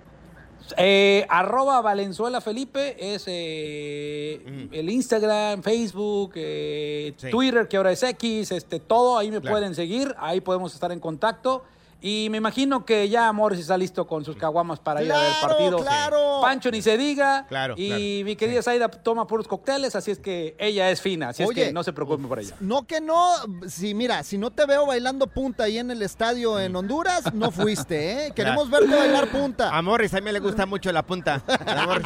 Eh, 0.77 1.27
arroba 1.29 1.81
Valenzuela 1.81 2.41
Felipe 2.41 2.97
es 3.15 3.25
eh, 3.27 4.69
el 4.73 4.91
Instagram, 4.91 5.63
Facebook, 5.63 6.33
eh, 6.37 7.13
Sí. 7.17 7.31
Twitter, 7.31 7.69
que 7.69 7.77
ahora 7.77 7.93
es 7.93 8.03
X, 8.03 8.53
este, 8.53 8.81
todo 8.81 9.19
ahí 9.19 9.31
me 9.31 9.41
Claro. 9.41 9.55
pueden 9.55 9.75
seguir, 9.75 10.15
ahí 10.19 10.41
podemos 10.41 10.73
estar 10.75 10.93
en 10.93 11.01
contacto. 11.01 11.63
Y 12.01 12.29
me 12.31 12.39
imagino 12.39 12.85
que 12.85 13.09
ya 13.09 13.33
Morris 13.33 13.61
está 13.61 13.77
listo 13.77 14.07
con 14.07 14.25
sus 14.25 14.37
caguamas 14.37 14.81
para 14.81 15.03
ir 15.03 15.13
a 15.13 15.19
ver 15.19 15.33
partido. 15.41 15.79
claro. 15.79 16.39
Pancho 16.43 16.71
ni 16.71 16.81
se 16.81 16.97
diga. 16.97 17.47
Claro, 17.49 17.75
Y 17.77 17.89
claro. 17.89 18.01
mi 18.25 18.37
querida 18.37 18.63
Zaida 18.63 18.89
toma 18.89 19.27
puros 19.27 19.47
cócteles, 19.47 19.95
así 19.95 20.11
es 20.11 20.19
que 20.19 20.57
ella 20.59 20.91
es 20.91 21.01
fina, 21.03 21.29
así 21.31 21.43
Oye. 21.45 21.61
es 21.63 21.69
que 21.69 21.73
no 21.73 21.83
se 21.83 21.93
preocupen 21.93 22.27
por 22.29 22.39
ella. 22.41 22.55
No 22.61 22.87
que 22.87 23.01
no, 23.01 23.33
si 23.69 23.95
mira, 23.95 24.23
si 24.23 24.39
no 24.39 24.51
te 24.51 24.65
veo 24.67 24.87
bailando 24.87 25.27
punta 25.27 25.65
ahí 25.65 25.79
en 25.79 25.91
el 25.91 26.01
estadio 26.03 26.59
en 26.59 26.75
Honduras, 26.75 27.35
no 27.35 27.51
fuiste, 27.51 28.27
¿eh? 28.27 28.33
Queremos 28.35 28.71
verte 28.71 28.95
bailar 28.97 29.29
punta. 29.29 29.77
A 29.77 29.83
Morris 29.83 30.15
a 30.15 30.21
mí 30.21 30.33
le 30.33 30.41
gusta 30.41 30.65
mucho 30.67 30.91
la 30.93 31.05
punta. 31.05 31.43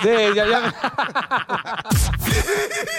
Sí, 0.02 0.10
ya, 0.34 0.46
ya. 0.46 0.74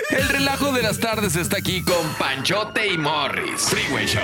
El 0.09 0.29
relajo 0.29 0.71
de 0.71 0.81
las 0.81 0.99
tardes 0.99 1.35
está 1.35 1.57
aquí 1.57 1.83
con 1.83 2.07
Panchote 2.17 2.87
y 2.87 2.97
Morris. 2.97 3.61
Freeway 3.69 4.05
Show. 4.07 4.21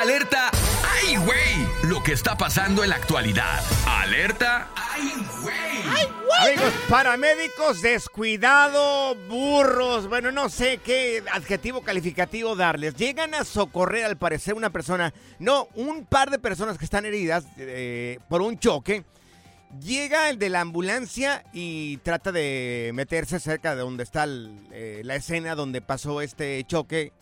Alerta. 0.00 0.50
¡Ay, 0.82 1.16
güey! 1.16 1.90
Lo 1.90 2.02
que 2.02 2.12
está 2.12 2.34
pasando 2.34 2.82
en 2.82 2.88
la 2.88 2.96
actualidad. 2.96 3.60
Alerta. 3.86 4.70
¡Ay, 4.74 5.12
güey! 5.42 5.58
Amigos, 6.40 6.72
paramédicos, 6.88 7.82
descuidado, 7.82 9.14
burros, 9.28 10.08
bueno, 10.08 10.32
no 10.32 10.48
sé 10.48 10.78
qué 10.78 11.22
adjetivo 11.30 11.82
calificativo 11.82 12.56
darles. 12.56 12.94
Llegan 12.94 13.34
a 13.34 13.44
socorrer 13.44 14.06
al 14.06 14.16
parecer 14.16 14.54
una 14.54 14.70
persona, 14.70 15.12
no, 15.38 15.68
un 15.74 16.06
par 16.06 16.30
de 16.30 16.38
personas 16.38 16.78
que 16.78 16.86
están 16.86 17.04
heridas 17.04 17.44
eh, 17.58 18.20
por 18.30 18.40
un 18.40 18.58
choque. 18.58 19.04
Llega 19.82 20.30
el 20.30 20.38
de 20.38 20.48
la 20.48 20.62
ambulancia 20.62 21.44
y 21.52 21.98
trata 21.98 22.32
de 22.32 22.90
meterse 22.94 23.38
cerca 23.38 23.74
de 23.74 23.82
donde 23.82 24.04
está 24.04 24.24
el, 24.24 24.66
eh, 24.72 25.02
la 25.04 25.16
escena 25.16 25.54
donde 25.54 25.82
pasó 25.82 26.22
este 26.22 26.64
choque 26.64 27.12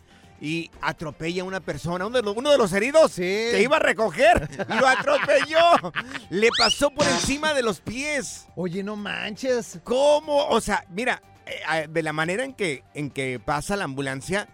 y 0.40 0.70
atropella 0.80 1.42
a 1.42 1.44
una 1.44 1.60
persona, 1.60 2.06
uno 2.06 2.16
de 2.16 2.22
los, 2.22 2.36
uno 2.36 2.50
de 2.50 2.58
los 2.58 2.72
heridos 2.72 3.14
que 3.14 3.60
iba 3.60 3.76
a 3.76 3.80
recoger, 3.80 4.48
lo 4.68 4.86
atropelló, 4.86 5.92
le 6.30 6.48
pasó 6.56 6.90
por 6.90 7.06
encima 7.06 7.54
de 7.54 7.62
los 7.62 7.80
pies. 7.80 8.46
Oye, 8.54 8.82
no 8.82 8.96
manches. 8.96 9.80
¿Cómo? 9.84 10.46
O 10.46 10.60
sea, 10.60 10.84
mira, 10.90 11.22
eh, 11.46 11.88
de 11.88 12.02
la 12.02 12.12
manera 12.12 12.44
en 12.44 12.54
que, 12.54 12.84
en 12.94 13.10
que 13.10 13.40
pasa 13.40 13.76
la 13.76 13.84
ambulancia, 13.84 14.48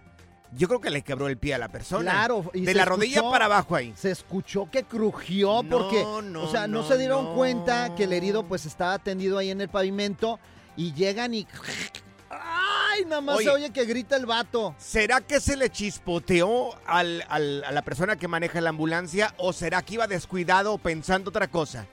yo 0.52 0.68
creo 0.68 0.80
que 0.80 0.90
le 0.90 1.02
quebró 1.02 1.28
el 1.28 1.36
pie 1.36 1.54
a 1.54 1.58
la 1.58 1.68
persona. 1.68 2.12
Claro, 2.12 2.50
y 2.54 2.60
de 2.62 2.74
la 2.74 2.84
rodilla 2.84 3.22
para 3.22 3.46
abajo 3.46 3.74
ahí. 3.74 3.92
Se 3.96 4.10
escuchó 4.10 4.70
que 4.70 4.84
crujió 4.84 5.62
No, 5.62 5.68
porque, 5.68 6.02
no, 6.02 6.44
o 6.44 6.50
sea, 6.50 6.66
no, 6.66 6.82
no, 6.82 6.88
se 6.88 6.96
dieron 6.96 7.34
cuenta 7.34 7.94
que 7.94 8.04
el 8.04 8.12
herido 8.12 8.46
pues 8.46 8.64
estaba 8.64 8.98
tendido 8.98 9.38
ahí 9.38 9.50
en 9.50 9.60
el 9.60 9.68
pavimento 9.68 10.38
y 10.76 10.92
llegan 10.92 11.34
y... 11.34 11.46
¡Ay! 12.94 13.04
Nada 13.04 13.20
más 13.20 13.36
Oye. 13.36 13.44
se 13.46 13.50
oye 13.50 13.70
que 13.70 13.84
grita 13.84 14.16
el 14.16 14.26
vato. 14.26 14.74
¿Será 14.78 15.20
que 15.20 15.40
se 15.40 15.56
le 15.56 15.70
chispoteó 15.70 16.74
al- 16.86 17.24
al- 17.28 17.64
a 17.64 17.72
la 17.72 17.82
persona 17.82 18.16
que 18.16 18.28
maneja 18.28 18.60
la 18.60 18.70
ambulancia 18.70 19.34
o 19.38 19.52
será 19.52 19.82
que 19.82 19.94
iba 19.94 20.06
descuidado 20.06 20.78
pensando 20.78 21.30
otra 21.30 21.48
cosa? 21.48 21.86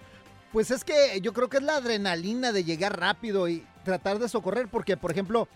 Pues 0.52 0.70
es 0.72 0.84
que 0.84 1.20
yo 1.22 1.34
creo 1.34 1.50
que 1.50 1.58
es 1.58 1.64
la 1.64 1.78
adrenalina 1.78 2.52
de 2.52 2.64
llegar 2.64 3.00
rápido 3.00 3.48
y 3.48 3.66
tratar 3.86 4.20
de 4.20 4.28
socorrer, 4.30 4.68
porque, 4.68 4.98
por 4.98 5.12
ejemplo, 5.12 5.48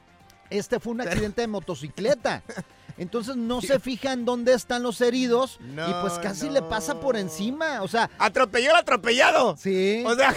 este 0.50 0.80
fue 0.80 0.94
un 0.94 1.02
accidente 1.02 1.42
de 1.42 1.48
motocicleta. 1.48 2.42
Entonces 2.98 3.36
no 3.36 3.62
se 3.62 3.78
fijan 3.80 4.24
dónde 4.24 4.54
están 4.54 4.82
los 4.82 5.02
heridos 5.02 5.60
y 5.62 5.94
pues 6.02 6.14
casi 6.20 6.46
no. 6.46 6.54
le 6.54 6.62
pasa 6.62 6.98
por 7.02 7.18
encima. 7.18 7.82
O 7.82 7.90
sea, 7.90 8.10
¡Atropelló 8.18 8.72
al 8.72 8.78
atropellado! 8.78 9.58
sí. 9.58 10.02
O 10.08 10.16
sea, 10.16 10.34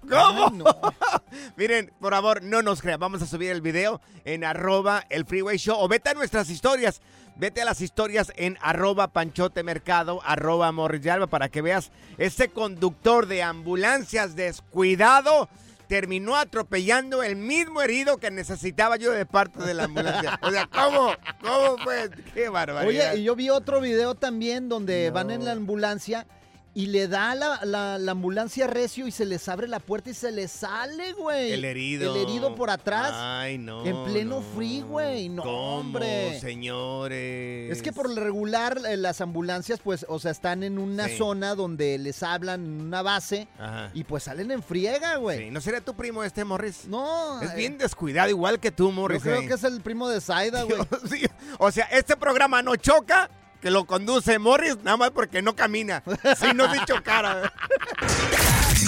¿cómo? 0.00 0.46
Ay, 0.46 0.58
no. 0.58 0.64
Miren, 1.56 1.92
por 2.00 2.12
favor, 2.12 2.42
no 2.42 2.62
nos 2.62 2.80
crean. 2.80 3.00
Vamos 3.00 3.22
a 3.22 3.26
subir 3.26 3.50
el 3.50 3.60
video 3.60 4.00
en 4.24 4.44
arroba 4.44 5.04
el 5.10 5.24
Freeway 5.24 5.58
Show 5.58 5.76
o 5.78 5.88
vete 5.88 6.10
a 6.10 6.14
nuestras 6.14 6.50
historias. 6.50 7.00
Vete 7.36 7.62
a 7.62 7.64
las 7.64 7.80
historias 7.80 8.32
en 8.36 8.58
arroba 8.60 9.08
panchote 9.08 9.62
mercado, 9.62 10.20
arroba 10.24 10.70
Morris 10.70 11.02
de 11.02 11.10
Alba, 11.10 11.26
para 11.28 11.48
que 11.48 11.62
veas 11.62 11.90
este 12.18 12.48
conductor 12.48 13.26
de 13.26 13.42
ambulancias 13.42 14.36
descuidado 14.36 15.48
terminó 15.92 16.36
atropellando 16.36 17.22
el 17.22 17.36
mismo 17.36 17.82
herido 17.82 18.16
que 18.16 18.30
necesitaba 18.30 18.96
yo 18.96 19.12
de 19.12 19.26
parte 19.26 19.62
de 19.62 19.74
la 19.74 19.84
ambulancia. 19.84 20.40
O 20.42 20.50
sea, 20.50 20.66
¿cómo? 20.66 21.12
¿Cómo 21.42 21.76
fue? 21.84 22.08
¡Qué 22.32 22.48
barbaridad! 22.48 23.10
Oye, 23.12 23.20
y 23.20 23.24
yo 23.24 23.36
vi 23.36 23.50
otro 23.50 23.78
video 23.78 24.14
también 24.14 24.70
donde 24.70 25.10
van 25.10 25.30
en 25.30 25.44
la 25.44 25.52
ambulancia 25.52 26.26
y 26.74 26.86
le 26.86 27.06
da 27.06 27.34
la, 27.34 27.60
la- 27.64 27.98
la 27.98 28.12
ambulancia 28.12 28.66
recio 28.66 29.06
y 29.06 29.10
se 29.12 29.26
les 29.26 29.46
abre 29.48 29.68
la 29.68 29.78
puerta 29.78 30.08
y 30.08 30.14
se 30.14 30.32
les 30.32 30.50
sale, 30.50 31.12
güey. 31.12 31.52
El 31.52 31.66
herido. 31.66 32.14
El 32.16 32.22
herido 32.22 32.54
por 32.54 32.70
atrás. 32.70 33.10
Ay, 33.14 33.58
no. 33.58 33.84
en 33.84 34.04
pleno 34.04 34.36
no. 34.36 34.42
freeway. 34.54 35.28
No, 35.28 35.42
¿Cómo, 35.42 35.78
hombre. 35.80 36.40
señores? 36.40 37.70
Es 37.72 37.82
que 37.82 37.92
por 37.92 38.08
lo 38.08 38.22
regular 38.22 38.78
eh, 38.88 38.96
las 38.96 39.20
ambulancias, 39.20 39.80
pues, 39.80 40.06
o 40.08 40.18
sea, 40.18 40.30
están 40.30 40.62
en 40.62 40.78
una 40.78 41.08
Sí. 41.08 41.18
zona 41.18 41.54
donde 41.54 41.98
les 41.98 42.22
hablan 42.22 42.64
en 42.64 42.80
una 42.80 43.02
base 43.02 43.48
Ajá. 43.58 43.90
y 43.92 44.04
pues 44.04 44.22
salen 44.24 44.50
en 44.50 44.62
friega, 44.62 45.16
güey. 45.16 45.38
Sí, 45.46 45.50
¿No 45.50 45.60
sería 45.60 45.80
tu 45.80 45.94
primo 45.94 46.24
este, 46.24 46.44
Morris? 46.44 46.86
No. 46.86 47.40
Es 47.42 47.50
eh, 47.50 47.54
bien 47.56 47.76
descuidado, 47.78 48.30
igual 48.30 48.60
que 48.60 48.70
tú, 48.70 48.86
Yo 48.88 48.92
Morris. 48.92 49.22
creo 49.22 49.40
eh. 49.42 49.46
que 49.46 49.54
es 49.54 49.64
el 49.64 49.80
primo 49.82 50.08
de 50.08 50.20
Zaida, 50.20 50.62
güey. 50.62 50.80
Sí, 51.10 51.22
O 51.58 51.70
sea, 51.70 51.84
este 51.86 52.16
programa 52.16 52.62
no 52.62 52.76
choca, 52.76 53.28
que 53.62 53.70
lo 53.70 53.86
conduce 53.86 54.40
Morris, 54.40 54.76
nada 54.82 54.96
más 54.96 55.10
porque 55.12 55.40
no 55.40 55.54
camina. 55.54 56.02
Si 56.36 56.52
no, 56.52 56.70
si 56.74 56.84
chocara. 56.84 57.52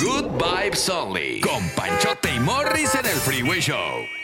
Good 0.02 0.32
vibes 0.32 0.88
only. 0.88 1.40
Con 1.40 1.68
Panchote 1.70 2.34
y 2.34 2.40
Morris 2.40 2.94
en 2.96 3.06
el 3.06 3.16
Freeway 3.16 3.60
Show. 3.60 4.23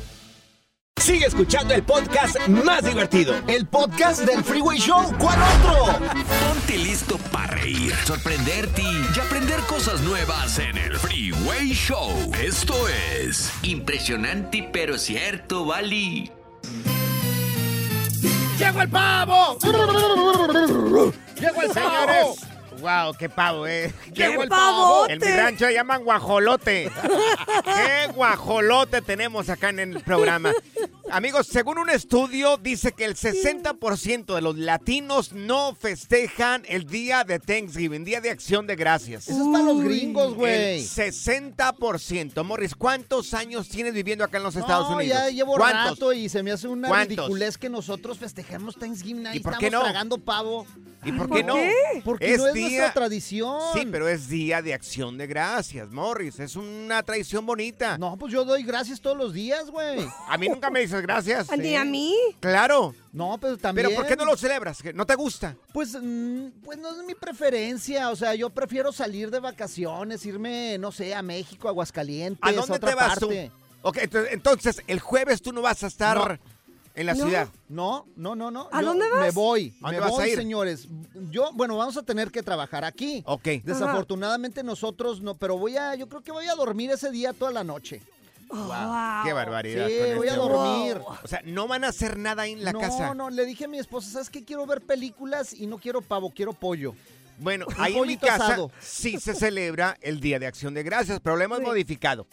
Sigue 1.01 1.25
escuchando 1.25 1.73
el 1.73 1.81
podcast 1.81 2.37
más 2.47 2.85
divertido. 2.85 3.33
El 3.47 3.65
podcast 3.65 4.21
del 4.23 4.43
Freeway 4.43 4.77
Show. 4.77 5.01
¿Cuál 5.17 5.39
otro? 5.41 5.99
Ponte 6.47 6.77
listo 6.77 7.17
para 7.31 7.55
reír, 7.55 7.91
sorprenderte 8.05 8.83
y 8.83 9.19
aprender 9.19 9.59
cosas 9.61 10.01
nuevas 10.01 10.59
en 10.59 10.77
el 10.77 10.95
Freeway 10.97 11.71
Show. 11.73 12.31
Esto 12.39 12.87
es 12.87 13.51
Impresionante 13.63 14.69
pero 14.71 14.99
cierto, 14.99 15.65
Bali. 15.65 16.31
¡Llegó 18.59 18.81
el 18.81 18.89
pavo! 18.89 19.57
¡Llegó 21.39 21.61
el 21.63 21.73
señores! 21.73 22.50
¡Wow! 22.81 23.13
¡Qué 23.17 23.29
pavo, 23.29 23.67
eh! 23.67 23.93
¡Qué 24.13 24.25
el 24.25 24.47
pavote! 24.47 25.13
En 25.13 25.19
mi 25.19 25.27
rancho 25.27 25.69
llaman 25.69 26.03
guajolote. 26.03 26.91
¡Qué 27.63 28.11
guajolote 28.13 29.01
tenemos 29.01 29.49
acá 29.49 29.69
en 29.69 29.79
el 29.79 30.01
programa! 30.03 30.51
Amigos, 31.11 31.47
según 31.47 31.77
un 31.77 31.89
estudio, 31.89 32.57
dice 32.57 32.93
que 32.93 33.03
el 33.05 33.15
60% 33.15 34.33
de 34.33 34.41
los 34.41 34.57
latinos 34.57 35.33
no 35.33 35.75
festejan 35.75 36.63
el 36.67 36.85
día 36.85 37.23
de 37.25 37.37
Thanksgiving, 37.39 38.05
Día 38.05 38.21
de 38.21 38.29
Acción 38.31 38.65
de 38.65 38.75
Gracias. 38.77 39.27
Eso 39.27 39.41
es 39.41 39.47
para 39.51 39.65
los 39.65 39.81
gringos, 39.81 40.29
El 40.29 40.33
güey. 40.35 40.81
60%. 40.85 42.43
Morris, 42.43 42.75
¿cuántos 42.75 43.33
años 43.33 43.67
tienes 43.67 43.93
viviendo 43.93 44.23
acá 44.23 44.37
en 44.37 44.43
los 44.43 44.55
Estados 44.55 44.89
No, 44.89 44.95
Unidos? 44.95 45.17
ya 45.17 45.29
llevo 45.29 45.55
¿Cuántos? 45.57 45.99
rato 45.99 46.13
y 46.13 46.29
se 46.29 46.43
me 46.43 46.51
hace 46.51 46.67
una 46.67 46.87
¿Cuántos? 46.87 47.17
ridiculez 47.17 47.57
que 47.57 47.69
nosotros 47.69 48.17
festejemos 48.17 48.77
Thanksgiving. 48.77 49.27
Ahí 49.27 49.37
¿Y 49.37 49.39
por 49.41 49.53
estamos 49.53 49.59
qué 49.69 49.71
no? 49.71 49.81
tragando 49.83 50.17
pavo. 50.17 50.65
¿Y 51.03 51.11
por 51.13 51.27
¿Por 51.27 51.37
qué 51.37 51.43
no? 51.43 51.55
qué? 51.55 51.73
Porque 52.05 52.37
no 52.37 52.47
es 52.47 52.53
nuestra 52.55 52.93
tradición. 52.93 53.59
Sí, 53.73 53.87
pero 53.91 54.07
es 54.07 54.27
día 54.29 54.61
de 54.61 54.73
acción 54.73 55.17
de 55.17 55.25
gracias, 55.27 55.89
Morris. 55.91 56.39
Es 56.39 56.55
una 56.55 57.01
tradición 57.03 57.45
bonita. 57.45 57.97
No, 57.97 58.17
pues 58.17 58.31
yo 58.31 58.45
doy 58.45 58.63
gracias 58.63 59.01
todos 59.01 59.17
los 59.17 59.33
días, 59.33 59.69
güey. 59.71 60.07
A 60.27 60.37
mí 60.37 60.47
nunca 60.47 60.69
me 60.69 60.81
dices 60.81 61.01
gracias. 61.01 61.47
Ni 61.57 61.75
a 61.75 61.83
mí. 61.83 62.15
Claro. 62.39 62.93
No, 63.11 63.37
pero 63.41 63.57
también. 63.57 63.87
Pero 63.87 63.99
¿por 63.99 64.07
qué 64.07 64.15
no 64.15 64.25
lo 64.25 64.37
celebras? 64.37 64.81
¿Que 64.81 64.93
¿No 64.93 65.05
te 65.05 65.15
gusta? 65.15 65.55
Pues, 65.73 65.97
mm, 65.99 66.47
pues 66.63 66.77
no 66.77 66.89
es 66.99 67.05
mi 67.05 67.15
preferencia. 67.15 68.09
O 68.11 68.15
sea, 68.15 68.35
yo 68.35 68.49
prefiero 68.51 68.91
salir 68.91 69.31
de 69.31 69.39
vacaciones, 69.39 70.25
irme, 70.25 70.77
no 70.77 70.91
sé, 70.91 71.15
a 71.15 71.21
México, 71.21 71.67
a 71.67 71.71
Aguascalientes, 71.71 72.39
¿A 72.43 72.53
dónde 72.53 72.73
otra 72.75 72.89
te 72.89 72.95
vas 72.95 73.19
parte. 73.19 73.51
tú? 73.53 73.61
Ok, 73.83 73.97
ento- 73.97 74.27
entonces, 74.29 74.81
el 74.85 74.99
jueves 74.99 75.41
tú 75.41 75.51
no 75.51 75.63
vas 75.63 75.83
a 75.83 75.87
estar 75.87 76.15
No. 76.15 76.50
En 76.95 77.05
la 77.05 77.13
No, 77.13 77.25
ciudad. 77.25 77.47
No, 77.69 78.05
no, 78.15 78.35
no, 78.35 78.51
no. 78.51 78.67
¿A 78.71 78.81
Yo 78.81 78.87
dónde 78.87 79.09
vas? 79.09 79.19
Me 79.21 79.31
voy, 79.31 79.73
¿A 79.81 79.87
dónde 79.87 79.97
me 79.97 79.99
vas 80.01 80.11
a 80.11 80.15
voy, 80.15 80.29
ir? 80.29 80.35
señores. 80.37 80.87
Yo, 81.29 81.51
bueno, 81.53 81.77
vamos 81.77 81.95
a 81.97 82.03
tener 82.03 82.31
que 82.31 82.43
trabajar 82.43 82.83
aquí. 82.85 83.23
Ok. 83.25 83.47
Desafortunadamente 83.63 84.63
nosotros 84.63 85.21
no, 85.21 85.35
pero 85.37 85.57
voy 85.57 85.77
a, 85.77 85.95
yo 85.95 86.07
creo 86.09 86.21
que 86.21 86.31
voy 86.31 86.47
a 86.47 86.55
dormir 86.55 86.91
ese 86.91 87.11
día 87.11 87.33
toda 87.33 87.51
la 87.51 87.63
noche. 87.63 88.01
Wow. 88.49 89.23
Qué 89.23 89.31
barbaridad. 89.31 89.87
Sí, 89.87 89.93
voy 90.17 90.27
a 90.27 90.31
este 90.31 90.35
dormir. 90.41 90.97
O 91.23 91.27
sea, 91.27 91.41
no 91.45 91.67
van 91.67 91.85
a 91.85 91.87
hacer 91.87 92.17
nada 92.17 92.43
ahí 92.43 92.51
en 92.51 92.63
la 92.65 92.73
no, 92.73 92.79
casa. 92.79 93.13
no, 93.13 93.29
le 93.29 93.45
dije 93.45 93.65
a 93.65 93.67
mi 93.69 93.79
esposa, 93.79 94.09
¿sabes 94.11 94.29
qué? 94.29 94.43
Quiero 94.43 94.65
ver 94.65 94.81
películas 94.81 95.53
y 95.53 95.67
no 95.67 95.77
quiero 95.77 96.01
pavo, 96.01 96.31
quiero 96.35 96.51
pollo. 96.51 96.93
Bueno, 97.37 97.65
Un 97.67 97.75
ahí 97.79 97.97
en 97.97 98.05
mi 98.07 98.17
casa 98.17 98.45
asado. 98.47 98.71
sí 98.81 99.19
se 99.19 99.33
celebra 99.33 99.97
el 100.01 100.19
Día 100.19 100.37
de 100.37 100.47
Acción 100.47 100.73
de 100.73 100.83
Gracias, 100.83 101.19
pero 101.23 101.37
lo 101.37 101.43
hemos 101.43 101.59
Sí. 101.59 101.63
modificado. 101.65 102.27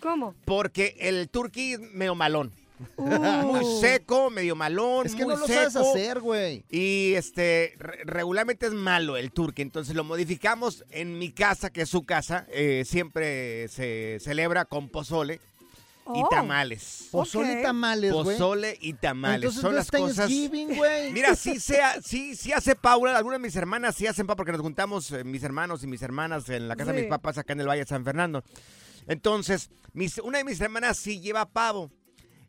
¿Cómo? 0.00 0.32
Porque 0.44 0.96
el 1.00 1.28
turkey 1.28 1.72
es 1.72 1.80
medio 1.80 2.14
malón. 2.14 2.52
Uh. 2.96 3.08
Muy 3.08 3.64
seco, 3.80 4.30
medio 4.30 4.54
malón, 4.56 5.06
Es 5.06 5.14
que 5.14 5.24
muy 5.24 5.34
no 5.34 5.40
lo 5.40 5.46
seco. 5.46 5.70
sabes 5.70 5.76
hacer, 5.76 6.20
güey. 6.20 6.64
Y 6.68 7.14
este, 7.14 7.74
re- 7.78 8.00
regularmente 8.04 8.66
es 8.66 8.72
malo 8.72 9.16
el 9.16 9.32
turkey, 9.32 9.62
entonces 9.62 9.94
lo 9.94 10.04
modificamos 10.04 10.84
en 10.90 11.18
mi 11.18 11.30
casa, 11.32 11.70
que 11.70 11.82
es 11.82 11.88
su 11.88 12.04
casa. 12.04 12.46
eh, 12.50 12.84
siempre 12.86 13.68
se 13.68 14.18
celebra 14.20 14.64
con 14.64 14.88
pozole 14.88 15.40
y 16.14 16.22
Oh. 16.22 16.28
tamales. 16.30 17.08
Pozole 17.10 17.60
y 17.60 17.62
tamales, 17.62 18.12
güey. 18.12 18.24
Pozole 18.36 18.78
y 18.80 18.94
tamales. 18.94 19.36
Entonces 19.56 19.60
Son 19.60 19.74
las 19.74 19.90
cosas. 19.90 20.30
Mira, 21.12 21.34
sí, 21.36 21.60
sea, 21.60 22.00
sí, 22.02 22.34
sí 22.34 22.52
hace 22.52 22.74
Paula, 22.76 23.16
algunas 23.16 23.38
de 23.40 23.46
mis 23.46 23.56
hermanas 23.56 23.94
sí 23.94 24.06
hacen 24.06 24.26
pavo 24.26 24.36
porque 24.38 24.52
nos 24.52 24.60
juntamos 24.62 25.10
eh, 25.12 25.22
mis 25.24 25.42
hermanos 25.42 25.82
y 25.84 25.86
mis 25.86 26.00
hermanas 26.02 26.48
en 26.48 26.66
la 26.68 26.76
casa 26.76 26.92
de 26.92 27.00
mis 27.02 27.10
papás 27.10 27.36
acá 27.38 27.52
en 27.52 27.60
el 27.60 27.68
Valle 27.68 27.82
de 27.82 27.86
San 27.88 28.04
Fernando. 28.04 28.42
Entonces, 29.06 29.70
mis, 29.92 30.18
una 30.18 30.38
de 30.38 30.44
mis 30.44 30.60
hermanas 30.60 30.96
sí 30.96 31.20
lleva 31.20 31.46
pavo. 31.46 31.90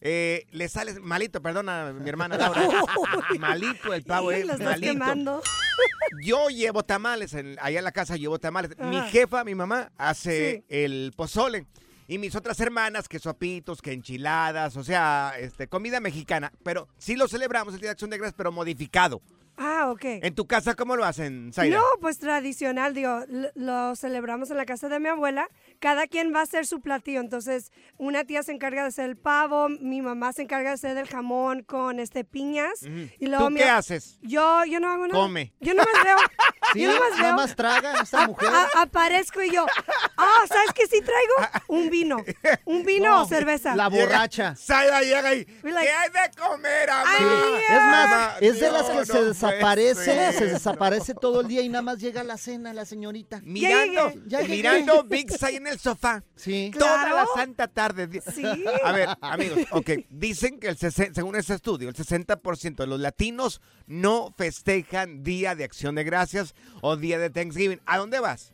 Eh, 0.01 0.45
le 0.51 0.69
sale 0.69 0.99
malito, 0.99 1.41
perdona, 1.41 1.91
mi 1.93 2.07
hermana 2.09 2.37
Laura. 2.37 2.61
malito 3.39 3.93
el 3.93 4.03
pavo, 4.03 4.31
eh, 4.31 4.45
malito. 4.45 4.79
quemando. 4.93 5.41
Yo 6.23 6.47
llevo 6.49 6.83
tamales, 6.83 7.33
en- 7.33 7.57
allá 7.61 7.79
en 7.79 7.83
la 7.83 7.91
casa 7.91 8.15
llevo 8.15 8.39
tamales. 8.39 8.71
Mi 8.79 8.99
jefa, 9.09 9.43
mi 9.43 9.55
mamá, 9.55 9.91
hace 9.97 10.57
Sí. 10.57 10.63
el 10.69 11.13
pozole. 11.15 11.65
Y 12.07 12.17
mis 12.17 12.33
otras 12.35 12.59
hermanas, 12.59 13.07
que 13.07 13.19
sopitos, 13.19 13.81
que 13.83 13.91
enchiladas, 13.91 14.75
o 14.77 14.83
sea, 14.83 15.33
este, 15.37 15.67
comida 15.67 15.99
mexicana. 15.99 16.51
Pero 16.63 16.87
sí 16.97 17.15
lo 17.15 17.27
celebramos 17.27 17.73
el 17.75 17.81
Día 17.81 17.89
de 17.89 17.91
Acción 17.91 18.09
de 18.09 18.17
Gracias, 18.17 18.33
pero 18.35 18.51
modificado. 18.51 19.21
Ah, 19.61 19.89
ok. 19.91 20.01
¿En 20.05 20.33
tu 20.35 20.47
casa 20.47 20.73
cómo 20.75 20.95
lo 20.95 21.03
hacen, 21.03 21.51
Zaira? 21.53 21.77
No, 21.77 21.83
pues 21.99 22.17
tradicional, 22.17 22.93
digo, 22.93 23.23
lo 23.55 23.95
celebramos 23.97 24.49
en 24.51 24.57
la 24.57 24.65
casa 24.65 24.87
de 24.87 24.99
mi 25.01 25.09
abuela. 25.09 25.49
Cada 25.79 26.07
quien 26.07 26.33
va 26.33 26.39
a 26.39 26.43
hacer 26.43 26.65
su 26.65 26.79
platillo. 26.79 27.19
Entonces, 27.19 27.71
una 27.97 28.23
tía 28.23 28.41
se 28.43 28.53
encarga 28.53 28.83
de 28.83 28.87
hacer 28.87 29.09
el 29.09 29.17
pavo, 29.17 29.67
mi 29.67 30.01
mamá 30.01 30.31
se 30.31 30.43
encarga 30.43 30.69
de 30.69 30.75
hacer 30.75 30.97
el 30.97 31.07
jamón 31.07 31.63
con 31.63 31.99
este 31.99 32.23
piñas. 32.23 32.83
Ujú. 32.83 33.09
y 33.19 33.25
luego 33.27 33.45
¿Tú 33.45 33.51
mi- 33.51 33.59
qué 33.59 33.69
haces? 33.69 34.17
Yo, 34.21 34.63
yo 34.65 34.79
no 34.79 34.89
hago 34.91 35.07
nada. 35.07 35.19
Come. 35.19 35.53
Yo 35.59 35.73
nomás 35.73 35.93
veo. 36.03 36.17
Sí, 36.73 36.81
yo 36.81 36.93
nomás 36.93 37.11
nada 37.17 37.23
veo. 37.29 37.35
más 37.35 37.55
traga 37.55 37.99
esta 38.03 38.27
mujer. 38.27 38.47
A- 38.47 38.81
aparezco 38.83 39.41
y 39.41 39.49
yo, 39.51 39.65
ah, 40.17 40.41
¿sabes 40.47 40.69
qué 40.75 40.85
sí 40.85 41.01
traigo? 41.01 41.63
Un 41.67 41.89
vino. 41.89 42.17
Un 42.65 42.83
vino 42.83 43.05
No, 43.09 43.23
o 43.23 43.25
cerveza. 43.27 43.75
La 43.75 43.87
borracha. 43.87 44.55
Zaira 44.55 45.01
llega 45.01 45.33
y, 45.33 45.45
like, 45.63 45.87
¿qué 45.87 45.91
hay 45.91 46.09
de 46.09 46.37
comer? 46.39 46.89
Ay, 46.91 47.25
Es 47.69 47.81
más, 47.81 48.09
Mamá, 48.09 48.33
es 48.41 48.59
de 48.59 48.71
las 48.71 48.83
no, 48.83 48.87
que 48.89 48.93
no 48.97 49.05
se 49.05 49.13
desaparece, 49.51 50.33
se 50.33 50.45
desaparece 50.45 51.13
todo 51.13 51.41
el 51.41 51.47
día 51.47 51.61
y 51.61 51.69
nada 51.69 51.81
más 51.81 51.99
llega 51.99 52.21
a 52.21 52.23
la 52.23 52.37
cena 52.37 52.73
la 52.73 52.85
señorita. 52.85 53.41
Mirando. 53.43 54.13
Ya 54.27 54.41
llegué. 54.41 54.57
mirando 54.57 55.03
Big 55.03 55.27
ahí 55.41 55.55
en 55.55 55.67
el 55.67 55.79
sofá. 55.79 56.23
Sí. 56.35 56.71
Toda 56.77 57.13
la 57.13 57.25
santa 57.35 57.67
tarde. 57.67 58.21
Sí. 58.33 58.43
A 58.83 58.91
ver, 58.91 59.09
amigos, 59.21 59.59
ok. 59.71 59.91
Dicen 60.09 60.59
que 60.59 60.69
el 60.69 60.77
según 60.77 61.35
ese 61.35 61.55
estudio, 61.55 61.89
el 61.89 61.95
60% 61.95 62.75
de 62.75 62.87
los 62.87 62.99
latinos 62.99 63.61
no 63.87 64.33
festejan 64.37 65.23
Día 65.23 65.55
de 65.55 65.63
Acción 65.63 65.95
de 65.95 66.03
Gracias 66.03 66.53
o 66.81 66.95
Día 66.95 67.19
de 67.19 67.29
Thanksgiving. 67.29 67.81
¿A 67.85 67.97
dónde 67.97 68.19
vas? 68.19 68.53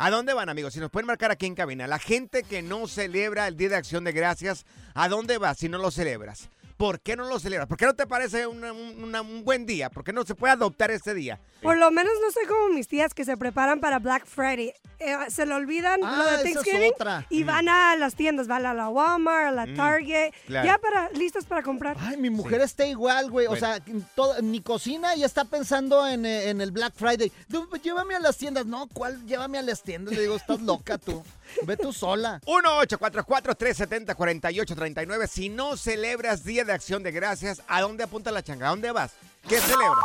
¿A 0.00 0.10
dónde 0.10 0.32
van, 0.32 0.48
amigos? 0.48 0.74
Si 0.74 0.80
nos 0.80 0.90
pueden 0.90 1.08
marcar 1.08 1.32
aquí 1.32 1.46
en 1.46 1.56
cabina. 1.56 1.88
La 1.88 1.98
gente 1.98 2.44
que 2.44 2.62
no 2.62 2.86
celebra 2.86 3.48
el 3.48 3.56
Día 3.56 3.70
de 3.70 3.76
Acción 3.76 4.04
de 4.04 4.12
Gracias, 4.12 4.64
¿a 4.94 5.08
dónde 5.08 5.38
vas 5.38 5.58
si 5.58 5.68
no 5.68 5.78
lo 5.78 5.90
celebras? 5.90 6.50
¿Por 6.78 7.00
qué 7.00 7.16
no 7.16 7.28
lo 7.28 7.38
celebras? 7.40 7.66
¿Por 7.68 7.76
qué 7.76 7.84
no 7.86 7.94
te 7.94 8.06
parece 8.06 8.46
una- 8.46 8.72
un, 8.72 9.02
una- 9.04 9.20
un 9.20 9.44
buen 9.44 9.66
día? 9.66 9.90
¿Por 9.90 10.04
qué 10.04 10.12
no 10.12 10.24
se 10.24 10.34
puede 10.36 10.52
adoptar 10.54 10.90
este 10.92 11.12
día? 11.12 11.38
Por 11.60 11.76
lo 11.76 11.90
menos 11.90 12.12
no 12.24 12.30
soy 12.30 12.46
como 12.46 12.68
mis 12.68 12.86
tías 12.86 13.12
que 13.14 13.24
se 13.24 13.36
preparan 13.36 13.80
para 13.80 13.98
Black 13.98 14.24
Friday. 14.26 14.72
Eh, 15.00 15.16
se 15.28 15.44
le 15.44 15.54
olvidan 15.54 16.00
Ah, 16.04 16.16
lo 16.18 16.24
de 16.24 16.36
es 16.48 16.54
Thanksgiving 16.54 16.92
otra. 16.94 17.26
y 17.30 17.42
van 17.44 17.68
a 17.68 17.96
las 17.96 18.14
tiendas, 18.14 18.46
van 18.46 18.64
a 18.64 18.74
la 18.74 18.88
Walmart, 18.88 19.48
a 19.48 19.52
la 19.52 19.66
Target, 19.74 20.32
claro. 20.46 20.66
ya 20.66 20.78
para 20.78 21.10
listos 21.10 21.44
para 21.46 21.62
comprar. 21.62 21.96
Ay, 22.00 22.16
mi 22.16 22.30
mujer 22.30 22.60
está 22.60 22.86
igual, 22.86 23.28
güey. 23.30 23.46
O 23.48 23.56
sea, 23.56 23.80
todo- 24.14 24.40
ni 24.42 24.60
cocina 24.60 25.16
y 25.16 25.24
está 25.24 25.44
pensando 25.44 26.06
en, 26.06 26.24
eh, 26.26 26.48
en 26.50 26.60
el 26.60 26.70
Black 26.70 26.94
Friday. 26.96 27.32
Pues, 27.68 27.82
llévame 27.82 28.14
a 28.14 28.20
las 28.20 28.36
tiendas. 28.36 28.66
No, 28.66 28.86
¿cuál? 28.92 29.24
Llévame 29.26 29.58
a 29.58 29.62
las 29.62 29.82
tiendas. 29.82 30.14
Le 30.14 30.20
digo, 30.22 30.36
estás 30.36 30.60
loca 30.62 30.96
tú. 30.98 31.24
Ve 31.64 31.76
tú 31.76 31.92
sola. 31.92 32.40
1-844-370-4839. 32.46 35.26
Si 35.28 35.48
no 35.48 35.76
celebras 35.76 36.44
Día 36.44 36.64
de 36.68 36.74
Acción 36.74 37.02
de 37.02 37.10
Gracias, 37.10 37.62
¿a 37.66 37.80
dónde 37.80 38.04
apunta 38.04 38.30
la 38.30 38.42
changa? 38.42 38.66
¿A 38.66 38.70
dónde 38.70 38.92
vas? 38.92 39.12
¿Qué 39.48 39.58
celebras? 39.58 40.04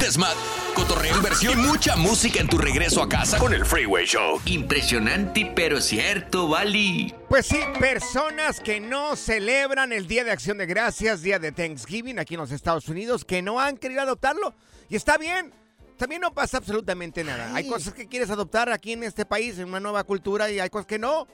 Desmad, 0.00 0.34
cotorreo, 0.74 1.16
inversión 1.16 1.58
y 1.58 1.62
mucha 1.62 1.96
música 1.96 2.40
en 2.40 2.48
tu 2.48 2.56
regreso 2.56 3.02
a 3.02 3.08
casa 3.08 3.38
con 3.38 3.52
el 3.52 3.66
Freeway 3.66 4.06
Show. 4.06 4.40
Impresionante 4.46 5.52
pero 5.54 5.80
cierto, 5.80 6.48
Bali. 6.48 7.12
Pues 7.28 7.46
sí, 7.46 7.58
personas 7.78 8.60
que 8.60 8.80
no 8.80 9.16
celebran 9.16 9.92
el 9.92 10.06
Día 10.06 10.22
de 10.22 10.30
Acción 10.30 10.58
de 10.58 10.66
Gracias, 10.66 11.22
Día 11.22 11.38
de 11.38 11.50
Thanksgiving 11.50 12.18
aquí 12.20 12.34
en 12.34 12.40
los 12.40 12.52
Estados 12.52 12.88
Unidos, 12.88 13.24
que 13.24 13.42
no 13.42 13.60
han 13.60 13.76
querido 13.76 14.00
adoptarlo. 14.00 14.54
Y 14.88 14.96
está 14.96 15.18
bien. 15.18 15.52
También 15.98 16.22
no 16.22 16.32
pasa 16.32 16.56
absolutamente 16.56 17.24
nada. 17.24 17.54
Hay 17.54 17.64
Ay. 17.64 17.68
cosas 17.68 17.92
que 17.92 18.06
quieres 18.06 18.30
adoptar 18.30 18.70
aquí 18.70 18.92
en 18.92 19.02
este 19.02 19.26
país, 19.26 19.58
en 19.58 19.68
una 19.68 19.80
nueva 19.80 20.04
cultura, 20.04 20.50
y 20.50 20.58
hay 20.60 20.70
cosas 20.70 20.86
que 20.86 20.98
no. 20.98 21.26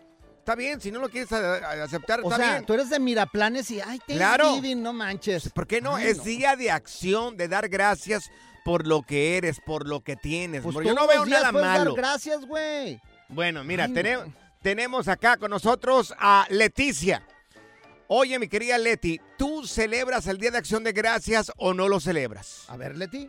Está 0.47 0.55
bien, 0.55 0.81
si 0.81 0.93
no 0.93 1.01
lo 1.01 1.09
quieres 1.09 1.33
aceptar, 1.33 2.21
O 2.21 2.31
está 2.31 2.37
sea, 2.37 2.51
bien. 2.53 2.67
tú 2.67 2.75
eres 2.75 2.89
de 2.89 3.01
Miraplanes 3.01 3.69
y, 3.73 3.81
ay, 3.81 3.99
Claro. 4.07 4.45
Thanksgiving, 4.45 4.81
no 4.81 4.93
manches. 4.93 5.49
¿Por 5.51 5.67
qué 5.67 5.81
no? 5.81 5.97
Ay, 5.97 6.07
es 6.07 6.19
no. 6.19 6.23
día 6.23 6.55
de 6.55 6.71
acción, 6.71 7.37
de 7.37 7.49
dar 7.49 7.69
gracias 7.69 8.31
por 8.65 8.87
lo 8.87 9.03
que 9.03 9.37
eres, 9.39 9.59
por 9.59 9.89
lo 9.89 10.05
que 10.05 10.15
tienes. 10.15 10.63
Pues 10.63 10.73
Porque 10.73 10.89
yo 10.91 10.95
no 10.95 11.09
veo 11.09 11.27
nada 11.27 11.51
dar 11.51 11.53
malo. 11.53 11.95
gracias, 11.97 12.47
güey. 12.47 13.01
Bueno, 13.29 13.65
mira, 13.65 13.87
Ay, 13.87 13.93
tene- 13.93 14.15
no. 14.19 14.33
tenemos 14.63 15.09
acá 15.09 15.37
con 15.37 15.51
nosotros 15.51 16.15
a 16.17 16.47
Leticia. 16.49 17.27
Oye, 18.07 18.39
mi 18.39 18.47
querida 18.47 18.79
Leti, 18.79 19.21
¿tú 19.37 19.67
celebras 19.67 20.29
el 20.29 20.39
Día 20.39 20.53
de 20.53 20.59
Acción 20.59 20.85
de 20.85 20.93
Gracias 20.93 21.51
o 21.57 21.75
no 21.75 21.89
lo 21.89 21.99
celebras? 21.99 22.67
A 22.69 22.77
ver, 22.77 22.97
Leti. 22.97 23.29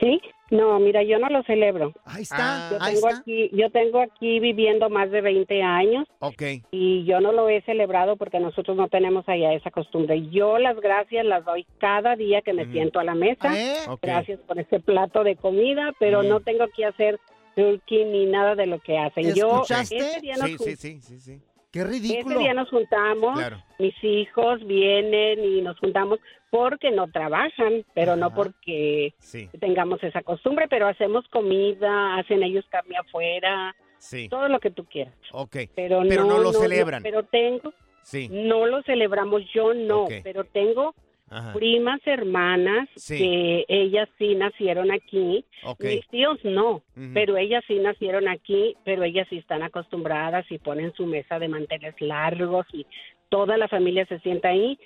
Sí, 0.00 0.20
no, 0.50 0.80
mira, 0.80 1.02
yo 1.04 1.18
no 1.18 1.28
lo 1.28 1.42
celebro. 1.44 1.92
Ahí 2.04 2.22
está, 2.22 2.68
Yo 2.72 2.78
ahí 2.80 2.94
tengo 2.94 3.08
está. 3.08 3.20
aquí, 3.20 3.50
yo 3.52 3.70
tengo 3.70 4.00
aquí 4.00 4.40
viviendo 4.40 4.90
más 4.90 5.10
de 5.12 5.20
20 5.20 5.62
años 5.62 6.08
Ok. 6.18 6.42
y 6.72 7.04
yo 7.04 7.20
no 7.20 7.30
lo 7.32 7.48
he 7.48 7.62
celebrado 7.62 8.16
porque 8.16 8.40
nosotros 8.40 8.76
no 8.76 8.88
tenemos 8.88 9.28
allá 9.28 9.52
esa 9.52 9.70
costumbre. 9.70 10.28
Yo 10.30 10.58
las 10.58 10.76
gracias 10.80 11.24
las 11.24 11.44
doy 11.44 11.64
cada 11.78 12.16
día 12.16 12.42
que 12.42 12.52
me 12.52 12.66
siento 12.72 12.98
a 12.98 13.04
la 13.04 13.14
mesa. 13.14 13.56
¿Eh? 13.56 13.76
Ok. 13.88 14.00
Gracias 14.02 14.40
por 14.40 14.58
ese 14.58 14.80
plato 14.80 15.22
de 15.22 15.36
comida, 15.36 15.92
pero 16.00 16.22
Mm. 16.22 16.28
no 16.28 16.40
tengo 16.40 16.66
que 16.74 16.84
hacer 16.84 17.20
turkey 17.54 18.04
ni 18.06 18.26
nada 18.26 18.54
de 18.56 18.66
lo 18.66 18.80
que 18.80 18.98
hacen. 18.98 19.34
Yo 19.34 19.48
¿Escuchaste? 19.62 19.96
ese 19.98 20.20
día 20.20 20.36
nos 20.36 20.46
Sí, 20.48 20.56
sí, 20.58 20.76
sí, 20.76 21.00
sí, 21.00 21.20
sí. 21.20 21.40
Qué 21.72 21.80
ese 21.80 21.88
ridículo. 21.88 22.38
día 22.38 22.54
nos 22.54 22.68
juntamos, 22.68 23.38
Claro. 23.38 23.62
mis 23.78 23.94
hijos 24.04 24.64
vienen 24.66 25.42
y 25.44 25.62
nos 25.62 25.78
juntamos 25.78 26.18
porque 26.50 26.90
no 26.90 27.10
trabajan, 27.10 27.84
pero 27.94 28.14
no 28.14 28.34
porque 28.34 29.14
Sí, 29.18 29.48
tengamos 29.58 30.02
esa 30.04 30.22
costumbre, 30.22 30.66
pero 30.68 30.86
hacemos 30.86 31.26
comida, 31.28 32.16
hacen 32.18 32.42
ellos 32.42 32.64
carne 32.68 32.96
afuera, 32.98 33.74
sí. 33.96 34.28
todo 34.28 34.48
lo 34.48 34.60
que 34.60 34.70
tú 34.70 34.84
quieras. 34.84 35.14
Ok. 35.32 35.56
Pero, 35.74 36.02
Pero 36.08 36.24
no 36.26 36.38
lo 36.38 36.52
celebran. 36.52 37.02
pero 37.02 37.22
tengo, 37.24 37.72
Sí. 38.02 38.28
no 38.30 38.66
lo 38.66 38.82
celebramos, 38.82 39.42
yo 39.54 39.72
no, 39.72 40.06
pero 40.22 40.44
tengo 40.44 40.94
Ajá. 41.32 41.52
primas 41.54 42.00
hermanas 42.06 42.88
Sí. 42.96 43.18
que 43.18 43.64
ellas 43.68 44.08
sí 44.18 44.34
nacieron 44.34 44.90
aquí, 44.90 45.44
mis 45.80 46.06
tíos 46.08 46.38
no, 46.44 46.82
pero 47.14 47.36
ellas 47.36 47.64
sí 47.66 47.78
nacieron 47.78 48.28
aquí, 48.28 48.76
pero 48.84 49.02
ellas 49.02 49.26
sí 49.30 49.38
están 49.38 49.62
acostumbradas 49.62 50.44
y 50.50 50.58
ponen 50.58 50.92
su 50.94 51.06
mesa 51.06 51.38
de 51.38 51.48
manteles 51.48 51.94
largos 52.00 52.66
y 52.72 52.86
toda 53.28 53.56
la 53.56 53.66
familia 53.68 54.04
se 54.06 54.18
sienta 54.20 54.48
ahí, 54.48 54.78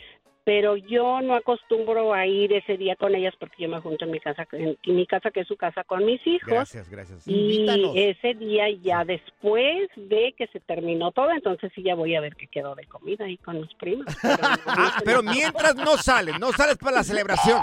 pero 0.47 0.77
yo 0.77 1.21
no 1.23 1.35
acostumbro 1.35 2.15
a 2.15 2.25
ir 2.25 2.53
ese 2.53 2.77
día 2.77 2.95
con 2.95 3.13
ellas 3.17 3.35
porque 3.37 3.65
yo 3.65 3.69
me 3.69 3.81
junto 3.81 4.05
en 4.05 4.13
mi 4.13 4.21
casa, 4.21 4.47
en, 4.53 4.79
mi 4.87 5.05
casa 5.05 5.33
que 5.33 5.41
es 5.41 5.49
su 5.49 5.57
casa 5.57 5.83
con 5.83 6.05
mis 6.05 6.25
hijos. 6.25 6.47
Gracias, 6.49 6.89
gracias. 6.89 7.27
Y 7.27 7.33
Invítanos. 7.63 7.91
ese 7.97 8.35
día 8.35 8.71
ya 8.81 9.05
después 9.05 9.89
de 9.97 10.35
que 10.39 10.47
se 10.47 10.61
terminó 10.61 11.11
todo, 11.11 11.33
entonces 11.33 11.73
sí 11.75 11.83
ya 11.83 11.97
voy 11.97 12.15
a 12.15 12.21
ver 12.21 12.37
qué 12.37 12.47
quedó 12.47 12.77
de 12.77 12.87
comida 12.87 13.25
ahí 13.25 13.39
con 13.39 13.61
los 13.61 13.75
primos. 13.75 14.07
Pero 14.23 14.37
no, 14.41 14.57
Ah, 14.69 14.99
pero 15.05 15.23
mientras 15.25 15.75
no 15.75 15.97
sales, 15.97 16.39
no 16.39 16.53
sales 16.53 16.79
para 16.79 16.99
la 16.99 17.03
celebración. 17.03 17.61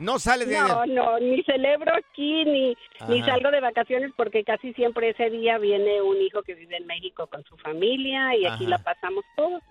No 0.00 0.18
sales 0.18 0.48
de 0.48 0.58
no, 0.58 0.86
no, 0.86 1.20
ni 1.20 1.40
celebro 1.44 1.94
aquí, 1.94 2.44
ni, 2.46 2.76
ni 3.08 3.20
Ajá. 3.20 3.30
salgo 3.30 3.52
de 3.52 3.60
vacaciones 3.60 4.10
porque 4.16 4.42
casi 4.42 4.72
siempre 4.74 5.10
ese 5.10 5.30
día 5.30 5.58
viene 5.58 6.02
un 6.02 6.20
hijo 6.20 6.42
que 6.42 6.56
vive 6.56 6.78
en 6.78 6.86
México 6.88 7.28
con 7.28 7.44
su 7.44 7.56
familia 7.58 8.34
y 8.36 8.44
aquí 8.44 8.64
Ajá. 8.64 8.70
la 8.70 8.78
pasamos 8.78 9.24
todos. 9.36 9.62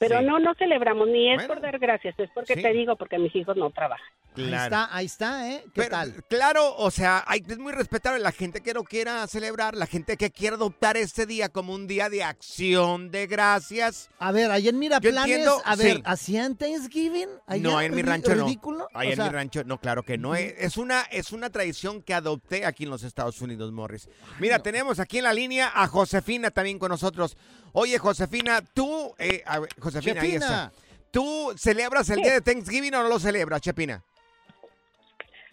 Pero 0.00 0.18
Sí. 0.18 0.24
no, 0.24 0.38
no 0.40 0.54
celebramos, 0.54 1.06
ni 1.08 1.30
es 1.30 1.36
Bueno. 1.36 1.54
por 1.54 1.62
dar 1.62 1.78
gracias, 1.78 2.18
es 2.18 2.30
porque 2.34 2.54
Sí. 2.54 2.62
te 2.62 2.72
digo, 2.72 2.96
porque 2.96 3.18
mis 3.18 3.36
hijos 3.36 3.54
no 3.56 3.70
trabajan. 3.70 4.04
Ahí 4.36 4.54
está, 4.54 4.88
ahí 4.96 5.06
está, 5.06 5.50
¿eh? 5.50 5.60
¿Qué 5.66 5.70
Pero, 5.82 5.90
tal? 5.90 6.24
Claro, 6.30 6.74
o 6.76 6.90
sea, 6.90 7.22
hay, 7.26 7.42
es 7.46 7.58
muy 7.58 7.72
respetable 7.72 8.18
la 8.20 8.32
gente 8.32 8.62
que 8.62 8.72
no 8.72 8.82
quiera 8.84 9.26
celebrar, 9.26 9.74
la 9.76 9.86
gente 9.86 10.16
que 10.16 10.30
quiere 10.30 10.56
adoptar 10.56 10.96
este 10.96 11.26
día 11.26 11.48
como 11.50 11.74
un 11.74 11.86
día 11.86 12.08
de 12.08 12.22
acción 12.22 13.10
de 13.10 13.26
gracias. 13.26 14.08
A 14.18 14.32
ver, 14.32 14.50
ahí 14.50 14.68
en 14.68 14.78
Miraplanes, 14.78 15.20
entiendo, 15.20 15.60
a 15.64 15.76
ver, 15.76 15.96
sí. 15.96 16.02
¿hacían 16.06 16.56
Thanksgiving? 16.56 17.28
Allá, 17.46 17.62
no, 17.62 17.80
en 17.80 17.94
mi 17.94 18.02
rancho 18.02 18.34
no. 18.34 18.44
ridículo? 18.46 18.88
Ahí 18.94 19.08
O 19.08 19.10
en 19.10 19.16
sea, 19.16 19.24
mi 19.26 19.30
rancho, 19.32 19.64
no, 19.64 19.78
claro 19.78 20.02
que 20.02 20.16
no. 20.16 20.34
Es, 20.34 20.54
es 20.58 20.76
una, 20.78 21.02
es 21.10 21.32
una 21.32 21.50
tradición 21.50 22.00
que 22.02 22.14
adopté 22.14 22.64
aquí 22.64 22.84
en 22.84 22.90
los 22.90 23.02
Estados 23.02 23.40
Unidos, 23.42 23.70
Morris. 23.72 24.08
Mira, 24.38 24.60
tenemos 24.60 24.98
aquí 25.00 25.18
en 25.18 25.24
la 25.24 25.34
línea 25.34 25.70
a 25.74 25.86
Josefina 25.88 26.50
también 26.50 26.78
con 26.78 26.88
nosotros. 26.90 27.36
Oye, 27.72 27.98
Josefina, 27.98 28.60
tú, 28.74 29.14
eh, 29.18 29.42
a 29.46 29.60
ver, 29.60 29.70
Josefina, 29.80 30.20
ahí 30.22 30.32
está. 30.34 30.72
¿Tú 31.10 31.52
celebras 31.56 32.08
el 32.10 32.22
día 32.22 32.34
de 32.34 32.40
Thanksgiving 32.40 32.94
o 32.94 33.02
no 33.02 33.08
lo 33.08 33.18
celebras, 33.18 33.60
Chepina? 33.60 34.02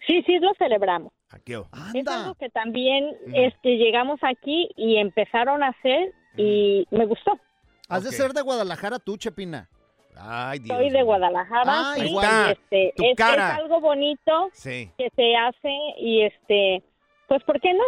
Sí, 0.06 0.22
sí, 0.24 0.38
lo 0.38 0.54
celebramos. 0.54 1.12
Aquí. 1.30 1.54
oh. 1.54 1.68
Es 1.94 2.06
algo 2.06 2.34
que 2.36 2.48
también 2.48 3.10
Mm. 3.26 3.34
este, 3.34 3.76
llegamos 3.76 4.18
aquí 4.22 4.70
y 4.76 4.96
empezaron 4.96 5.62
a 5.62 5.68
hacer 5.68 6.14
y 6.36 6.86
me 6.90 7.04
gustó. 7.06 7.38
Has 7.88 8.04
de 8.04 8.12
ser 8.12 8.32
de 8.32 8.40
Guadalajara 8.42 8.98
tú, 8.98 9.16
Chepina. 9.16 9.68
Ay, 10.16 10.58
Dios. 10.60 10.76
Soy 10.76 10.90
de. 10.90 11.02
Guadalajara 11.02 11.64
Ah, 11.66 11.94
sí, 11.96 12.06
igual. 12.06 12.26
y, 12.48 12.52
este, 12.52 12.92
Tu 12.96 13.04
es, 13.04 13.16
cara. 13.16 13.52
es 13.52 13.58
algo 13.58 13.80
bonito 13.80 14.48
Sí. 14.52 14.90
que 14.98 15.10
se 15.14 15.36
hace 15.36 15.70
y 15.98 16.22
este, 16.22 16.82
pues 17.28 17.42
¿por 17.44 17.60
qué 17.60 17.72
no? 17.74 17.84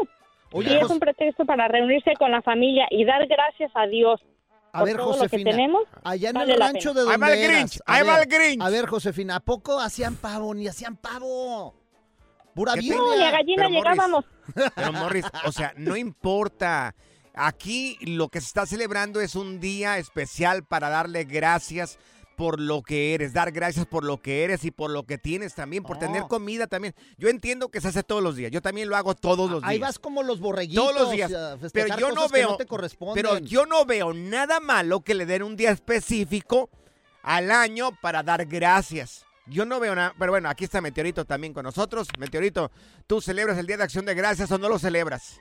Oye, 0.53 0.73
y 0.73 0.77
es 0.77 0.83
Jos- 0.83 0.91
un 0.93 1.01
pretexto 1.01 1.45
para 1.45 1.69
reunirse 1.69 2.13
con 2.19 2.31
la 2.31 2.43
familia 2.43 2.87
y 2.91 3.05
dar 3.05 3.27
gracias 3.27 3.71
a 3.75 3.87
Dios 3.87 4.21
a 4.73 4.79
por 4.81 4.89
ver, 4.89 4.97
todo 4.97 5.07
lo 5.09 5.13
que 5.15 5.19
Josefina, 5.21 5.51
tenemos. 5.51 5.83
allá 6.05 6.29
en 6.31 6.35
vale 6.35 6.55
el 6.55 6.61
rancho 6.61 6.95
de 6.95 7.01
Ahí 7.03 7.07
va 7.07 7.13
donde 7.29 7.45
el 7.47 7.51
Grinch, 7.53 7.79
a 7.87 7.95
ahí 7.95 8.07
va 8.07 8.19
ver, 8.19 8.29
el 8.29 8.39
Grinch. 8.39 8.63
A 8.63 8.71
ver, 8.71 8.87
Josefina, 8.87 9.37
¿a 9.37 9.41
poco 9.41 9.79
hacían 9.81 10.17
pavo? 10.17 10.55
Ni 10.55 10.67
hacían 10.69 10.97
pavo. 10.97 11.75
Pura 12.55 12.75
¿Qué 12.75 12.81
te- 12.81 12.87
Biblia. 12.87 12.99
No, 13.01 13.17
ni 13.17 13.23
a 13.25 13.31
gallina 13.31 13.57
Pero, 13.67 13.71
Morris, 13.71 13.91
llegábamos. 13.93 14.25
Pero 14.75 14.93
Morris, 14.93 15.27
o 15.47 15.53
sea, 15.53 15.73
no 15.77 15.97
importa. 15.97 16.95
Aquí 17.35 17.97
lo 18.03 18.29
que 18.29 18.41
se 18.41 18.47
está 18.49 18.67
celebrando 18.67 19.21
es 19.21 19.37
un 19.37 19.61
día 19.61 19.99
especial 19.99 20.65
para 20.65 20.89
darle 20.89 21.25
gracias 21.25 21.99
por 22.41 22.59
lo 22.59 22.81
que 22.83 23.13
eres, 23.13 23.35
dar 23.35 23.53
gracias 23.53 23.85
por 23.85 24.03
lo 24.03 24.23
que 24.23 24.45
eres 24.45 24.65
y 24.65 24.71
por 24.71 24.91
lo 24.91 25.03
que 25.05 25.19
tienes 25.19 25.55
también, 25.55 25.83
por 25.83 25.99
tener 25.99 26.23
Oh. 26.23 26.29
comida 26.29 26.67
también. 26.67 26.95
Yo 27.19 27.29
entiendo 27.29 27.69
que 27.69 27.83
se 27.83 27.89
hace 27.89 28.03
todos 28.03 28.23
los 28.23 28.35
días, 28.35 28.51
yo 28.51 28.63
también 28.63 28.89
lo 28.89 28.97
hago 28.97 29.15
todos 29.15 29.51
los 29.51 29.61
días. 29.61 29.71
Ahí 29.71 29.79
vas 29.79 29.99
como 29.99 30.23
los 30.23 30.41
borreguitos. 30.41 30.83
todos 30.83 30.99
los 30.99 31.11
días. 31.11 31.31
a 31.35 31.59
Pero 31.71 31.99
yo 31.99 32.13
no 32.13 32.31
veo, 32.31 32.57
no 32.59 33.13
pero 33.13 33.37
yo 33.41 33.67
no 33.67 33.85
veo 33.85 34.15
nada 34.15 34.59
malo 34.59 35.03
que 35.03 35.13
le 35.13 35.27
den 35.27 35.43
un 35.43 35.55
día 35.55 35.71
específico 35.71 36.71
al 37.23 37.51
año 37.51 37.91
para 38.01 38.23
dar 38.23 38.47
gracias. 38.47 39.27
Yo 39.45 39.67
no 39.67 39.79
veo 39.79 39.95
nada, 39.95 40.15
pero 40.19 40.33
bueno, 40.33 40.49
aquí 40.49 40.65
está 40.65 40.81
Meteorito 40.81 41.27
también 41.27 41.53
con 41.53 41.65
nosotros. 41.65 42.09
Meteorito, 42.19 42.71
¿tú 43.07 43.21
celebras 43.21 43.59
el 43.59 43.67
Día 43.67 43.77
de 43.77 43.83
Acción 43.85 44.07
de 44.07 44.15
Gracias 44.15 44.51
o 44.51 44.57
no 44.57 44.71
lo 44.71 44.79
celebras? 44.79 45.39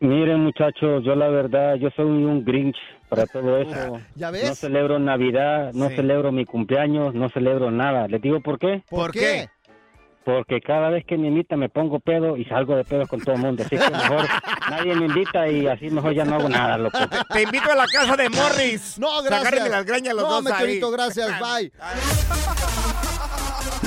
Miren 0.00 0.40
muchachos, 0.40 1.04
yo 1.04 1.14
la 1.14 1.28
verdad, 1.28 1.74
yo 1.76 1.90
soy 1.94 2.06
un 2.06 2.42
Grinch 2.44 2.76
para 3.08 3.26
todo 3.32 3.58
eso. 3.58 4.00
¿Ya 4.14 4.30
ves? 4.30 4.48
No 4.48 4.54
celebro 4.54 4.98
Navidad, 4.98 5.72
no 5.74 5.88
Sí. 5.90 5.96
celebro 5.96 6.32
mi 6.32 6.44
cumpleaños, 6.46 7.14
no 7.14 7.28
celebro 7.28 7.70
nada. 7.70 8.08
¿Les 8.08 8.20
digo 8.22 8.40
por 8.40 8.58
qué? 8.58 8.82
¿Por 8.88 9.12
qué? 9.12 9.48
Porque 10.24 10.60
cada 10.60 10.90
vez 10.90 11.04
que 11.06 11.16
me 11.16 11.28
invitan 11.28 11.58
me 11.58 11.68
pongo 11.70 11.98
pedo 11.98 12.36
y 12.36 12.44
salgo 12.44 12.76
de 12.76 12.84
pedo 12.84 13.06
con 13.06 13.20
todo 13.20 13.34
el 13.34 13.40
mundo. 13.40 13.62
Así 13.64 13.76
que 13.76 13.90
mejor 13.90 14.26
nadie 14.70 14.94
me 14.94 15.06
invita 15.06 15.48
y 15.48 15.66
así 15.66 15.90
mejor 15.90 16.14
ya 16.14 16.24
no 16.24 16.36
hago 16.36 16.48
nada, 16.48 16.76
loco. 16.78 16.98
Te 17.32 17.42
invito 17.42 17.70
a 17.70 17.74
la 17.74 17.86
casa 17.86 18.16
de 18.16 18.28
Morris. 18.28 18.98
No, 18.98 19.22
gracias. 19.22 19.68
las 19.68 19.84
greñas 19.84 20.14
los 20.14 20.24
no, 20.24 20.42
dos 20.42 20.52
ahí. 20.52 20.80
Gracias, 20.92 21.28
bye. 21.40 21.72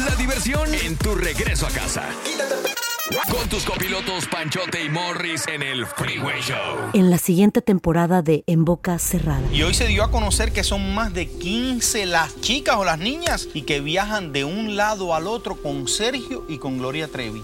La 0.07 0.15
diversión 0.15 0.67
en 0.73 0.97
tu 0.97 1.15
regreso 1.15 1.67
a 1.67 1.69
casa. 1.69 2.03
Con 3.13 3.47
tus 3.47 3.63
copilotos 3.63 4.25
Panchote 4.25 4.83
y 4.83 4.89
Morris 4.89 5.47
en 5.47 5.61
el 5.61 5.85
Freeway 5.85 6.41
Show. 6.41 6.89
En 6.93 7.11
la 7.11 7.19
siguiente 7.19 7.61
temporada 7.61 8.23
de 8.23 8.43
En 8.47 8.65
Boca 8.65 8.97
Cerrada. 8.97 9.43
Y 9.51 9.61
hoy 9.61 9.75
se 9.75 9.85
dio 9.85 10.03
a 10.03 10.09
conocer 10.09 10.51
que 10.51 10.63
son 10.63 10.95
más 10.95 11.13
de 11.13 11.27
15 11.27 12.07
las 12.07 12.41
chicas 12.41 12.75
o 12.77 12.83
las 12.83 12.97
niñas 12.97 13.47
y 13.53 13.63
que 13.63 13.81
viajan 13.81 14.33
de 14.33 14.45
un 14.45 14.75
lado 14.75 15.13
al 15.13 15.27
otro 15.27 15.55
con 15.61 15.87
Sergio 15.87 16.43
y 16.49 16.57
con 16.57 16.79
Gloria 16.79 17.07
Trevi. 17.07 17.43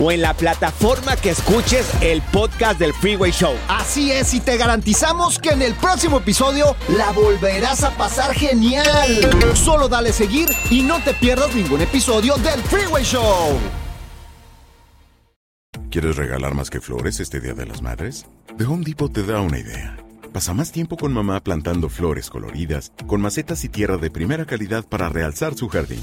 o 0.00 0.12
en 0.12 0.22
la 0.22 0.34
plataforma 0.34 1.16
que 1.16 1.30
escuches 1.30 1.86
el 2.00 2.22
podcast 2.22 2.78
del 2.78 2.92
Freeway 2.94 3.32
Show. 3.32 3.54
Así 3.68 4.12
es, 4.12 4.34
y 4.34 4.40
te 4.40 4.56
garantizamos 4.56 5.38
que 5.38 5.50
en 5.50 5.62
el 5.62 5.74
próximo 5.74 6.18
episodio 6.18 6.76
la 6.88 7.10
volverás 7.12 7.84
a 7.84 7.90
pasar 7.96 8.34
genial. 8.34 8.84
Solo 9.54 9.88
dale 9.88 10.12
seguir 10.12 10.48
y 10.70 10.82
no 10.82 11.02
te 11.02 11.14
pierdas 11.14 11.54
ningún 11.54 11.80
episodio 11.80 12.36
del 12.36 12.60
Freeway 12.62 13.04
Show. 13.04 13.58
¿Quieres 15.90 16.16
regalar 16.16 16.54
más 16.54 16.70
que 16.70 16.80
flores 16.80 17.20
este 17.20 17.40
Día 17.40 17.54
de 17.54 17.66
las 17.66 17.82
Madres? 17.82 18.26
The 18.58 18.64
Home 18.64 18.84
Depot 18.84 19.12
te 19.12 19.22
da 19.22 19.40
una 19.40 19.58
idea. 19.58 19.96
Pasa 20.32 20.52
más 20.52 20.72
tiempo 20.72 20.96
con 20.96 21.12
mamá 21.12 21.38
plantando 21.38 21.88
flores 21.88 22.30
coloridas, 22.30 22.90
con 23.06 23.20
macetas 23.20 23.62
y 23.62 23.68
tierra 23.68 23.96
de 23.98 24.10
primera 24.10 24.44
calidad 24.44 24.84
para 24.84 25.08
realzar 25.08 25.54
su 25.54 25.68
jardín. 25.68 26.02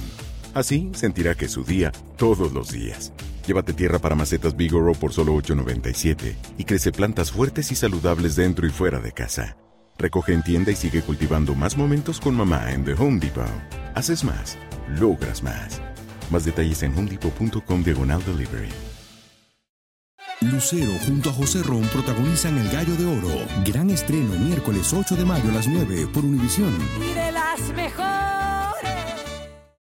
Así 0.53 0.89
sentirá 0.93 1.35
que 1.35 1.45
es 1.45 1.51
su 1.51 1.65
día 1.65 1.91
todos 2.17 2.53
los 2.53 2.71
días. 2.71 3.11
Llévate 3.45 3.73
tierra 3.73 3.99
para 3.99 4.15
macetas 4.15 4.55
Bigoro 4.55 4.93
por 4.93 5.13
solo 5.13 5.33
$8.97 5.35 6.35
y 6.57 6.63
crece 6.63 6.91
plantas 6.91 7.31
fuertes 7.31 7.71
y 7.71 7.75
saludables 7.75 8.35
dentro 8.35 8.67
y 8.67 8.69
fuera 8.69 8.99
de 8.99 9.11
casa. 9.11 9.57
Recoge 9.97 10.33
en 10.33 10.43
tienda 10.43 10.71
y 10.71 10.75
sigue 10.75 11.01
cultivando 11.01 11.53
más 11.55 11.77
momentos 11.77 12.19
con 12.19 12.35
mamá 12.35 12.71
en 12.71 12.85
The 12.85 12.93
Home 12.93 13.19
Depot. 13.19 13.45
Haces 13.95 14.23
más, 14.23 14.57
logras 14.99 15.43
más. 15.43 15.81
Más 16.29 16.45
detalles 16.45 16.81
en 16.83 16.97
homedepot.com 16.97 17.83
diagonal 17.83 18.23
delivery. 18.25 18.69
Lucero 20.41 20.91
junto 21.05 21.29
a 21.29 21.33
José 21.33 21.61
Ron 21.61 21.83
protagonizan 21.83 22.57
El 22.57 22.69
Gallo 22.71 22.95
de 22.95 23.05
Oro. 23.05 23.45
Gran 23.63 23.91
estreno 23.91 24.33
miércoles 24.39 24.91
8 24.91 25.15
de 25.15 25.25
mayo 25.25 25.49
a 25.49 25.53
las 25.53 25.67
9 25.67 26.07
por 26.11 26.25
Univisión. 26.25 26.75
Y 26.99 27.13
de 27.13 27.31
las 27.31 27.59
mejores. 27.75 28.40